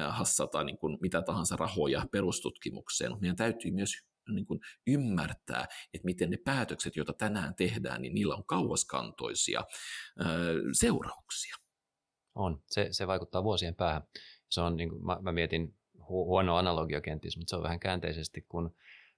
hassata 0.09 0.63
niin 0.63 0.77
kuin 0.77 0.97
mitä 1.01 1.21
tahansa 1.21 1.55
rahoja 1.55 2.05
perustutkimukseen, 2.11 3.11
mutta 3.11 3.21
meidän 3.21 3.35
täytyy 3.35 3.71
myös 3.71 3.91
niin 4.29 4.45
kuin 4.45 4.59
ymmärtää, 4.87 5.65
että 5.93 6.05
miten 6.05 6.29
ne 6.29 6.37
päätökset, 6.45 6.95
joita 6.95 7.13
tänään 7.13 7.55
tehdään, 7.55 8.01
niin 8.01 8.13
niillä 8.13 8.35
on 8.35 8.45
kauaskantoisia 8.45 9.63
seurauksia. 10.71 11.55
On. 12.35 12.63
Se, 12.67 12.87
se 12.91 13.07
vaikuttaa 13.07 13.43
vuosien 13.43 13.75
päähän. 13.75 14.01
Se 14.49 14.61
on, 14.61 14.75
niin 14.77 14.89
kuin, 14.89 15.05
mä, 15.05 15.17
mä 15.21 15.31
mietin 15.31 15.75
huono 16.09 16.55
analogia 16.55 17.01
kenties, 17.01 17.37
mutta 17.37 17.49
se 17.49 17.55
on 17.55 17.63
vähän 17.63 17.79
käänteisesti, 17.79 18.41
kun 18.41 18.75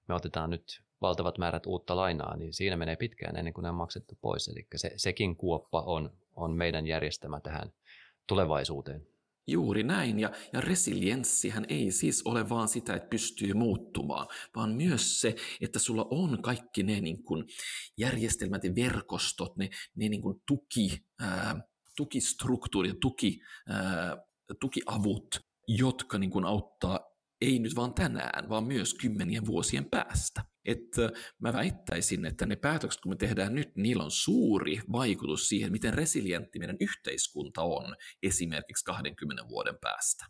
me 0.08 0.14
otetaan 0.14 0.50
nyt 0.50 0.82
valtavat 1.02 1.38
määrät 1.38 1.66
uutta 1.66 1.96
lainaa, 1.96 2.36
niin 2.36 2.52
siinä 2.52 2.76
menee 2.76 2.96
pitkään 2.96 3.36
ennen 3.36 3.54
kuin 3.54 3.62
ne 3.62 3.68
on 3.68 3.74
maksettu 3.74 4.18
pois. 4.20 4.48
Eli 4.48 4.66
se, 4.76 4.92
sekin 4.96 5.36
kuoppa 5.36 5.80
on, 5.80 6.10
on 6.36 6.56
meidän 6.56 6.86
järjestämä 6.86 7.40
tähän, 7.40 7.72
tulevaisuuteen. 8.26 9.06
Juuri 9.46 9.82
näin, 9.82 10.20
ja, 10.20 10.30
ja 10.52 10.60
resilienssihän 10.60 11.66
ei 11.68 11.90
siis 11.90 12.22
ole 12.24 12.48
vaan 12.48 12.68
sitä, 12.68 12.94
että 12.94 13.08
pystyy 13.08 13.54
muuttumaan, 13.54 14.26
vaan 14.56 14.70
myös 14.70 15.20
se, 15.20 15.36
että 15.60 15.78
sulla 15.78 16.06
on 16.10 16.42
kaikki 16.42 16.82
ne 16.82 17.00
niin 17.00 17.22
kuin, 17.22 17.44
järjestelmät 17.98 18.64
ja 18.64 18.74
verkostot, 18.74 19.56
ne, 19.56 19.70
ne 19.96 20.08
niin 20.08 20.22
kuin, 20.22 20.42
tuki, 20.46 21.04
ää, 21.20 21.60
tukistruktuurit, 21.96 23.00
tuki, 23.00 23.40
ää, 23.68 24.16
tukiavut, 24.60 25.40
jotka 25.68 26.18
niin 26.18 26.30
kuin, 26.30 26.44
auttaa 26.44 27.00
ei 27.40 27.58
nyt 27.58 27.76
vaan 27.76 27.94
tänään, 27.94 28.48
vaan 28.48 28.64
myös 28.64 28.94
kymmenien 28.94 29.46
vuosien 29.46 29.84
päästä. 29.90 30.51
Että 30.64 31.10
mä 31.38 31.52
väittäisin, 31.52 32.26
että 32.26 32.46
ne 32.46 32.56
päätökset, 32.56 33.00
kun 33.00 33.12
me 33.12 33.16
tehdään 33.16 33.54
nyt, 33.54 33.76
niillä 33.76 34.04
on 34.04 34.10
suuri 34.10 34.80
vaikutus 34.92 35.48
siihen, 35.48 35.72
miten 35.72 35.94
resilientti 35.94 36.58
meidän 36.58 36.76
yhteiskunta 36.80 37.62
on 37.62 37.96
esimerkiksi 38.22 38.84
20 38.84 39.48
vuoden 39.48 39.78
päästä. 39.80 40.26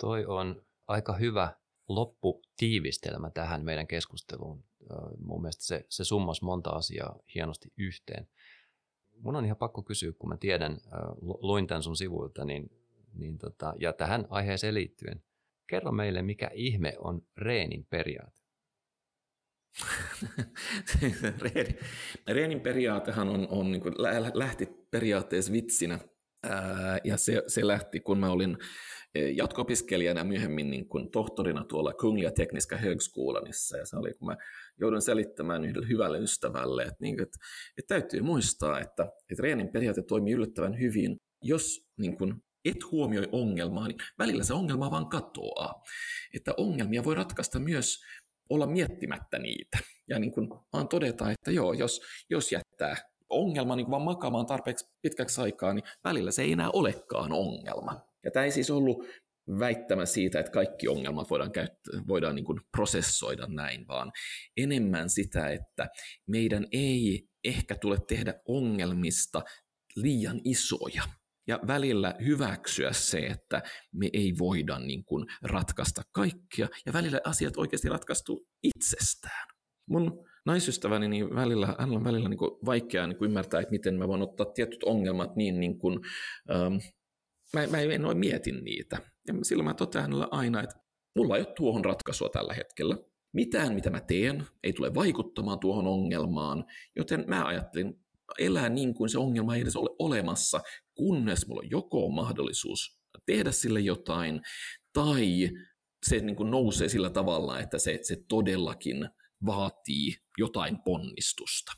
Toi 0.00 0.26
on 0.26 0.62
aika 0.88 1.12
hyvä 1.12 1.56
lopputiivistelmä 1.88 3.30
tähän 3.30 3.64
meidän 3.64 3.86
keskusteluun. 3.86 4.64
Mun 5.18 5.42
mielestä 5.42 5.64
se, 5.64 5.86
se 5.88 6.04
summas 6.04 6.42
monta 6.42 6.70
asiaa 6.70 7.18
hienosti 7.34 7.68
yhteen. 7.78 8.28
Mun 9.16 9.36
on 9.36 9.44
ihan 9.44 9.56
pakko 9.56 9.82
kysyä, 9.82 10.12
kun 10.18 10.28
mä 10.28 10.36
tiedän, 10.36 10.78
luin 11.20 11.66
tämän 11.66 11.82
sun 11.82 11.96
sivuilta, 11.96 12.44
niin, 12.44 12.70
niin 13.14 13.38
tota, 13.38 13.74
ja 13.80 13.92
tähän 13.92 14.26
aiheeseen 14.30 14.74
liittyen– 14.74 15.22
Kerro 15.66 15.92
meille, 15.92 16.22
mikä 16.22 16.50
ihme 16.54 16.92
on 16.98 17.22
Reenin 17.36 17.86
periaate. 17.90 18.43
Reenin 22.28 22.60
periaatehan 22.60 23.28
on, 23.28 23.48
on 23.50 23.72
niin 23.72 23.82
kuin, 23.82 23.94
lähti 24.34 24.68
periaatteessa 24.90 25.52
vitsinä. 25.52 25.98
Ja 27.04 27.16
se, 27.16 27.42
se 27.46 27.66
lähti, 27.66 28.00
kun 28.00 28.18
mä 28.18 28.30
olin 28.30 28.56
e, 29.14 29.30
jatko-opiskelijana 29.30 30.20
ja 30.20 30.24
myöhemmin 30.24 30.70
niin 30.70 30.88
kuin 30.88 31.10
tohtorina 31.10 31.64
tuolla 31.64 31.92
Kungliga 31.92 32.30
Tekniska 32.30 32.76
Högskolanissa. 32.76 33.76
Ja 33.76 33.86
se 33.86 33.96
oli, 33.96 34.14
kun 34.14 34.28
mä 34.28 34.36
joudun 34.80 35.02
selittämään 35.02 35.64
yhdelle 35.64 35.88
hyvälle 35.88 36.18
ystävälle, 36.18 36.82
että, 36.82 36.96
niin, 37.00 37.22
että, 37.22 37.38
että 37.78 37.94
täytyy 37.94 38.22
muistaa, 38.22 38.80
että, 38.80 39.02
että 39.30 39.42
Reenin 39.42 39.72
periaate 39.72 40.02
toimii 40.02 40.34
yllättävän 40.34 40.80
hyvin, 40.80 41.16
jos 41.42 41.80
niin 41.98 42.16
kuin, 42.16 42.34
et 42.64 42.90
huomioi 42.90 43.28
ongelmaa, 43.32 43.88
niin 43.88 43.98
välillä 44.18 44.44
se 44.44 44.54
ongelma 44.54 44.90
vaan 44.90 45.08
katoaa. 45.08 45.82
Että 46.34 46.54
ongelmia 46.56 47.04
voi 47.04 47.14
ratkaista 47.14 47.58
myös 47.58 48.04
olla 48.50 48.66
miettimättä 48.66 49.38
niitä. 49.38 49.78
Ja 50.08 50.18
niin 50.18 50.32
kuin 50.32 50.48
vaan 50.72 50.88
todeta, 50.88 51.30
että 51.30 51.50
joo, 51.50 51.72
jos, 51.72 52.00
jos 52.30 52.52
jättää 52.52 52.96
ongelma 53.28 53.76
niin 53.76 53.90
vaan 53.90 54.02
makaamaan 54.02 54.46
tarpeeksi 54.46 54.86
pitkäksi 55.02 55.40
aikaa, 55.40 55.74
niin 55.74 55.84
välillä 56.04 56.30
se 56.30 56.42
ei 56.42 56.52
enää 56.52 56.70
olekaan 56.72 57.32
ongelma. 57.32 58.00
Ja 58.24 58.30
tämä 58.30 58.44
ei 58.44 58.50
siis 58.50 58.70
ollut 58.70 59.06
väittämä 59.58 60.06
siitä, 60.06 60.40
että 60.40 60.52
kaikki 60.52 60.88
ongelmat 60.88 61.30
voidaan, 61.30 61.52
käyttää, 61.52 62.00
voidaan 62.08 62.34
niin 62.34 62.44
kuin 62.44 62.60
prosessoida 62.72 63.46
näin, 63.46 63.88
vaan 63.88 64.12
enemmän 64.56 65.10
sitä, 65.10 65.48
että 65.48 65.88
meidän 66.26 66.66
ei 66.72 67.28
ehkä 67.44 67.74
tule 67.74 67.98
tehdä 68.08 68.34
ongelmista 68.48 69.42
liian 69.96 70.40
isoja 70.44 71.02
ja 71.46 71.60
välillä 71.66 72.14
hyväksyä 72.24 72.92
se, 72.92 73.18
että 73.18 73.62
me 73.92 74.10
ei 74.12 74.34
voida 74.38 74.78
niin 74.78 75.04
kuin 75.04 75.26
ratkaista 75.42 76.02
kaikkia, 76.12 76.68
ja 76.86 76.92
välillä 76.92 77.20
asiat 77.24 77.56
oikeasti 77.56 77.88
ratkaistu 77.88 78.46
itsestään. 78.62 79.48
Mun 79.88 80.24
naisystäväni 80.46 81.08
niin 81.08 81.34
välillä, 81.34 81.74
hän 81.78 81.90
on 81.90 82.04
välillä 82.04 82.28
niin 82.28 82.38
kuin 82.38 82.50
vaikea 82.66 83.06
niin 83.06 83.18
kuin 83.18 83.28
ymmärtää, 83.28 83.60
että 83.60 83.72
miten 83.72 83.94
mä 83.94 84.08
voin 84.08 84.22
ottaa 84.22 84.46
tietyt 84.46 84.84
ongelmat 84.84 85.36
niin, 85.36 85.60
niin 85.60 85.78
kuin, 85.78 86.00
ähm, 86.50 86.74
mä, 87.52 87.66
mä 87.66 87.80
en 87.80 88.04
ole 88.04 88.14
mietin 88.14 88.64
niitä. 88.64 88.96
Ja 89.26 89.34
silloin 89.42 89.64
mä 89.64 89.74
totean 89.74 90.02
hänelle 90.02 90.28
aina, 90.30 90.62
että 90.62 90.76
mulla 91.16 91.36
ei 91.36 91.42
ole 91.42 91.54
tuohon 91.56 91.84
ratkaisua 91.84 92.28
tällä 92.28 92.54
hetkellä. 92.54 92.96
Mitään, 93.32 93.74
mitä 93.74 93.90
mä 93.90 94.00
teen, 94.00 94.44
ei 94.62 94.72
tule 94.72 94.94
vaikuttamaan 94.94 95.58
tuohon 95.58 95.86
ongelmaan, 95.86 96.64
joten 96.96 97.24
mä 97.26 97.46
ajattelin 97.46 98.04
elää 98.38 98.68
niin 98.68 98.94
kuin 98.94 99.10
se 99.10 99.18
ongelma 99.18 99.54
ei 99.54 99.62
edes 99.62 99.76
ole 99.76 99.90
olemassa, 99.98 100.60
kunnes 100.94 101.46
mulla 101.46 101.60
on 101.60 101.70
joko 101.70 102.10
mahdollisuus 102.10 103.00
tehdä 103.26 103.52
sille 103.52 103.80
jotain, 103.80 104.40
tai 104.92 105.50
se 106.06 106.18
niin 106.18 106.36
kuin 106.36 106.50
nousee 106.50 106.88
sillä 106.88 107.10
tavalla, 107.10 107.60
että 107.60 107.78
se, 107.78 107.98
se 108.02 108.16
todellakin 108.28 109.08
vaatii 109.46 110.16
jotain 110.38 110.78
ponnistusta. 110.84 111.72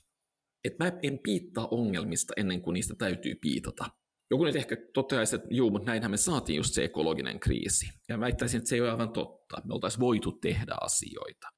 Et 0.65 0.79
mä 0.79 0.93
en 1.03 1.19
piittaa 1.19 1.69
ongelmista 1.71 2.33
ennen 2.37 2.63
kuin 2.63 2.75
niistä 2.75 2.95
täytyy 2.99 3.35
piitata. 3.35 3.85
Joku 4.31 4.45
nyt 4.45 4.57
ehkä 4.57 4.77
toteaisi, 4.95 5.37
että 5.37 5.49
juu, 5.51 5.71
mutta 5.71 5.91
näinhän 5.91 6.11
me 6.11 6.17
saatiin 6.17 6.57
just 6.57 6.75
se 6.75 6.85
ekologinen 6.85 7.41
kriisi. 7.41 7.87
Ja 8.09 8.21
väittäisin, 8.21 8.59
että 8.59 8.69
se 8.69 8.75
ei 8.75 8.81
ole 8.81 8.91
aivan 8.91 9.13
totta. 9.13 9.63
Me 9.65 9.75
oltaisiin 9.75 10.01
voitu 10.01 10.33
tehdä 10.33 10.75
asioita. 10.81 11.49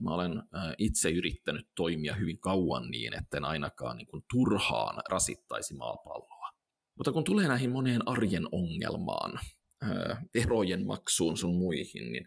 Mä 0.00 0.14
olen 0.14 0.42
itse 0.78 1.10
yrittänyt 1.10 1.66
toimia 1.76 2.14
hyvin 2.14 2.40
kauan 2.40 2.88
niin, 2.90 3.14
etten 3.14 3.44
ainakaan 3.44 3.96
niin 3.96 4.06
kuin 4.06 4.22
turhaan 4.32 5.02
rasittaisi 5.10 5.74
maapalloa. 5.74 6.35
Mutta 6.96 7.12
kun 7.12 7.24
tulee 7.24 7.48
näihin 7.48 7.70
moneen 7.70 8.08
arjen 8.08 8.48
ongelmaan, 8.52 9.40
erojen 10.34 10.86
maksuun 10.86 11.36
sun 11.36 11.56
muihin, 11.56 12.12
niin 12.12 12.24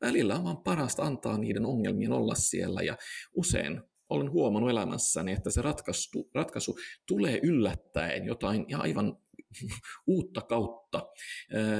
välillä 0.00 0.34
on 0.34 0.44
vaan 0.44 0.62
parasta 0.62 1.02
antaa 1.02 1.38
niiden 1.38 1.66
ongelmien 1.66 2.12
olla 2.12 2.34
siellä. 2.34 2.82
Ja 2.82 2.96
usein 3.34 3.82
olen 4.08 4.30
huomannut 4.30 4.70
elämässäni, 4.70 5.32
että 5.32 5.50
se 5.50 5.62
ratkaisu, 5.62 6.30
ratkaisu 6.34 6.78
tulee 7.08 7.40
yllättäen 7.42 8.24
jotain 8.24 8.64
ja 8.68 8.78
aivan 8.78 9.16
uutta 10.06 10.40
kautta. 10.40 11.06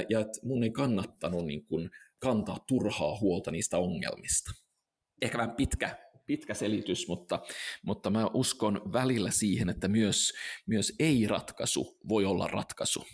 Ja 0.09 0.20
että 0.20 0.41
mun 0.43 0.62
ei 0.62 0.70
kannattanut 0.70 1.47
niin 1.47 1.66
kuin 1.66 1.91
kantaa 2.18 2.64
turhaa 2.68 3.18
huolta 3.20 3.51
niistä 3.51 3.78
ongelmista. 3.78 4.51
Ehkä 5.22 5.39
vähän 5.39 5.57
pitkä, 5.57 6.04
pitkä 6.27 6.55
selitys, 6.55 7.09
mutta, 7.09 7.43
mutta 7.83 8.11
mä 8.11 8.27
uskon 8.35 8.93
välillä 8.93 9.31
siihen, 9.31 9.68
että 9.68 9.89
myös, 9.89 10.33
myös 10.66 10.93
ei-ratkaisu 10.99 11.99
voi 12.09 12.25
olla 12.25 12.47
ratkaisu. 12.47 13.07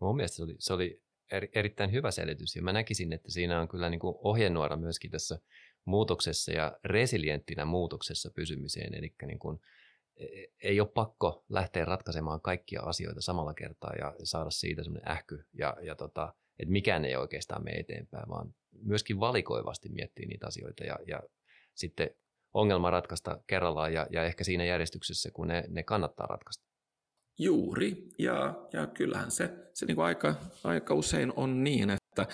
Mun 0.00 0.16
mielestä 0.16 0.36
se 0.36 0.42
oli, 0.42 0.56
se 0.58 0.72
oli 0.72 1.02
eri, 1.32 1.50
erittäin 1.54 1.92
hyvä 1.92 2.10
selitys, 2.10 2.56
ja 2.56 2.62
mä 2.62 2.72
näkisin, 2.72 3.12
että 3.12 3.30
siinä 3.30 3.60
on 3.60 3.68
kyllä 3.68 3.90
niin 3.90 4.00
kuin 4.00 4.14
ohjenuora 4.18 4.76
myöskin 4.76 5.10
tässä 5.10 5.38
muutoksessa 5.84 6.52
ja 6.52 6.78
resilienttinä 6.84 7.64
muutoksessa 7.64 8.30
pysymiseen, 8.30 8.94
eli 8.94 9.14
niin 9.26 9.38
kuin, 9.38 9.60
e, 10.16 10.26
ei 10.62 10.80
ole 10.80 10.88
pakko 10.88 11.44
lähteä 11.48 11.84
ratkaisemaan 11.84 12.40
kaikkia 12.40 12.82
asioita 12.82 13.20
samalla 13.20 13.54
kertaa 13.54 13.92
ja 13.98 14.14
saada 14.24 14.50
siitä 14.50 14.82
semmoinen 14.82 15.10
ähky, 15.10 15.46
ja, 15.52 15.76
ja 15.82 15.94
tota, 15.94 16.34
että 16.58 16.72
mikään 16.72 17.04
ei 17.04 17.16
oikeastaan 17.16 17.64
mene 17.64 17.76
eteenpäin, 17.76 18.28
vaan 18.28 18.54
myöskin 18.82 19.20
valikoivasti 19.20 19.88
miettii 19.88 20.26
niitä 20.26 20.46
asioita 20.46 20.84
ja, 20.84 20.98
ja 21.06 21.20
sitten 21.74 22.10
ongelma 22.54 22.90
ratkaista 22.90 23.38
kerrallaan 23.46 23.92
ja, 23.92 24.06
ja 24.10 24.24
ehkä 24.24 24.44
siinä 24.44 24.64
järjestyksessä, 24.64 25.30
kun 25.30 25.48
ne, 25.48 25.64
ne 25.68 25.82
kannattaa 25.82 26.26
ratkaista. 26.26 26.64
Juuri, 27.38 28.08
ja, 28.18 28.54
ja 28.72 28.86
kyllähän 28.86 29.30
se, 29.30 29.50
se 29.74 29.86
niin 29.86 29.96
kuin 29.96 30.04
aika, 30.04 30.34
aika 30.64 30.94
usein 30.94 31.32
on 31.36 31.64
niin, 31.64 31.90
että 31.90 32.26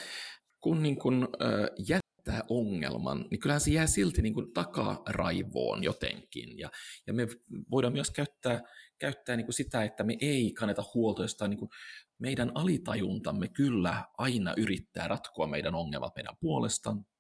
kun 0.61 0.83
niin 0.83 0.99
kuin, 0.99 1.29
äh, 1.43 1.69
jättää 1.89 2.43
ongelman, 2.49 3.27
niin 3.31 3.41
kyllähän 3.41 3.61
se 3.61 3.71
jää 3.71 3.87
silti 3.87 4.23
niin 4.23 4.35
kuin 4.35 4.53
takaraivoon 4.53 5.85
jotenkin. 5.85 6.59
Ja, 6.59 6.71
ja 7.07 7.15
me 7.15 7.27
voidaan 7.71 7.93
myös 7.93 8.11
käyttää, 8.11 8.61
käyttää 8.99 9.37
niin 9.37 9.47
kuin 9.47 9.55
sitä, 9.55 9.85
että 9.85 10.05
me 10.05 10.17
ei 10.21 10.53
kanneta 10.53 10.85
huolta 10.95 11.23
jostain 11.23 11.51
niin 11.51 11.59
kuin 11.59 11.71
meidän 12.19 12.53
alitajuntamme 12.55 13.49
kyllä 13.49 14.05
aina 14.19 14.55
yrittää 14.57 15.09
ratkoa 15.09 15.47
meidän 15.47 15.75
ongelmat 15.75 16.17
meidän 16.17 16.37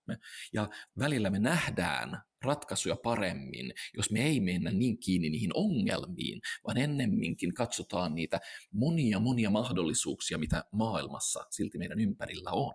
puolestamme, 0.08 0.18
ja 0.52 0.68
välillä 0.98 1.30
me 1.30 1.38
nähdään 1.38 2.22
ratkaisuja 2.44 2.96
paremmin, 2.96 3.72
jos 3.96 4.10
me 4.10 4.24
ei 4.24 4.40
mennä 4.40 4.70
niin 4.70 4.98
kiinni 4.98 5.30
niihin 5.30 5.50
ongelmiin, 5.54 6.40
vaan 6.66 6.78
ennemminkin 6.78 7.54
katsotaan 7.54 8.14
niitä 8.14 8.40
monia 8.72 9.20
monia 9.20 9.50
mahdollisuuksia, 9.50 10.38
mitä 10.38 10.64
maailmassa 10.72 11.44
silti 11.50 11.78
meidän 11.78 12.00
ympärillä 12.00 12.50
on. 12.50 12.74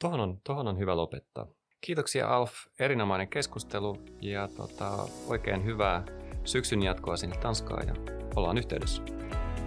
Tuohon 0.00 0.20
on, 0.20 0.40
tuohon 0.46 0.68
on 0.68 0.78
hyvä 0.78 0.96
lopettaa. 0.96 1.46
Kiitoksia 1.80 2.28
Alf, 2.28 2.52
erinomainen 2.78 3.28
keskustelu 3.28 3.96
ja 4.22 4.48
tota, 4.48 5.08
oikein 5.26 5.64
hyvää 5.64 6.04
syksyn 6.44 6.82
jatkoa 6.82 7.16
sinne 7.16 7.36
Tanskaan 7.36 7.88
ja 7.88 7.94
ollaan 8.36 8.58
yhteydessä. 8.58 9.02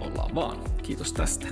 Ollaan 0.00 0.34
vaan. 0.34 0.58
Kiitos 0.82 1.12
tästä. 1.12 1.46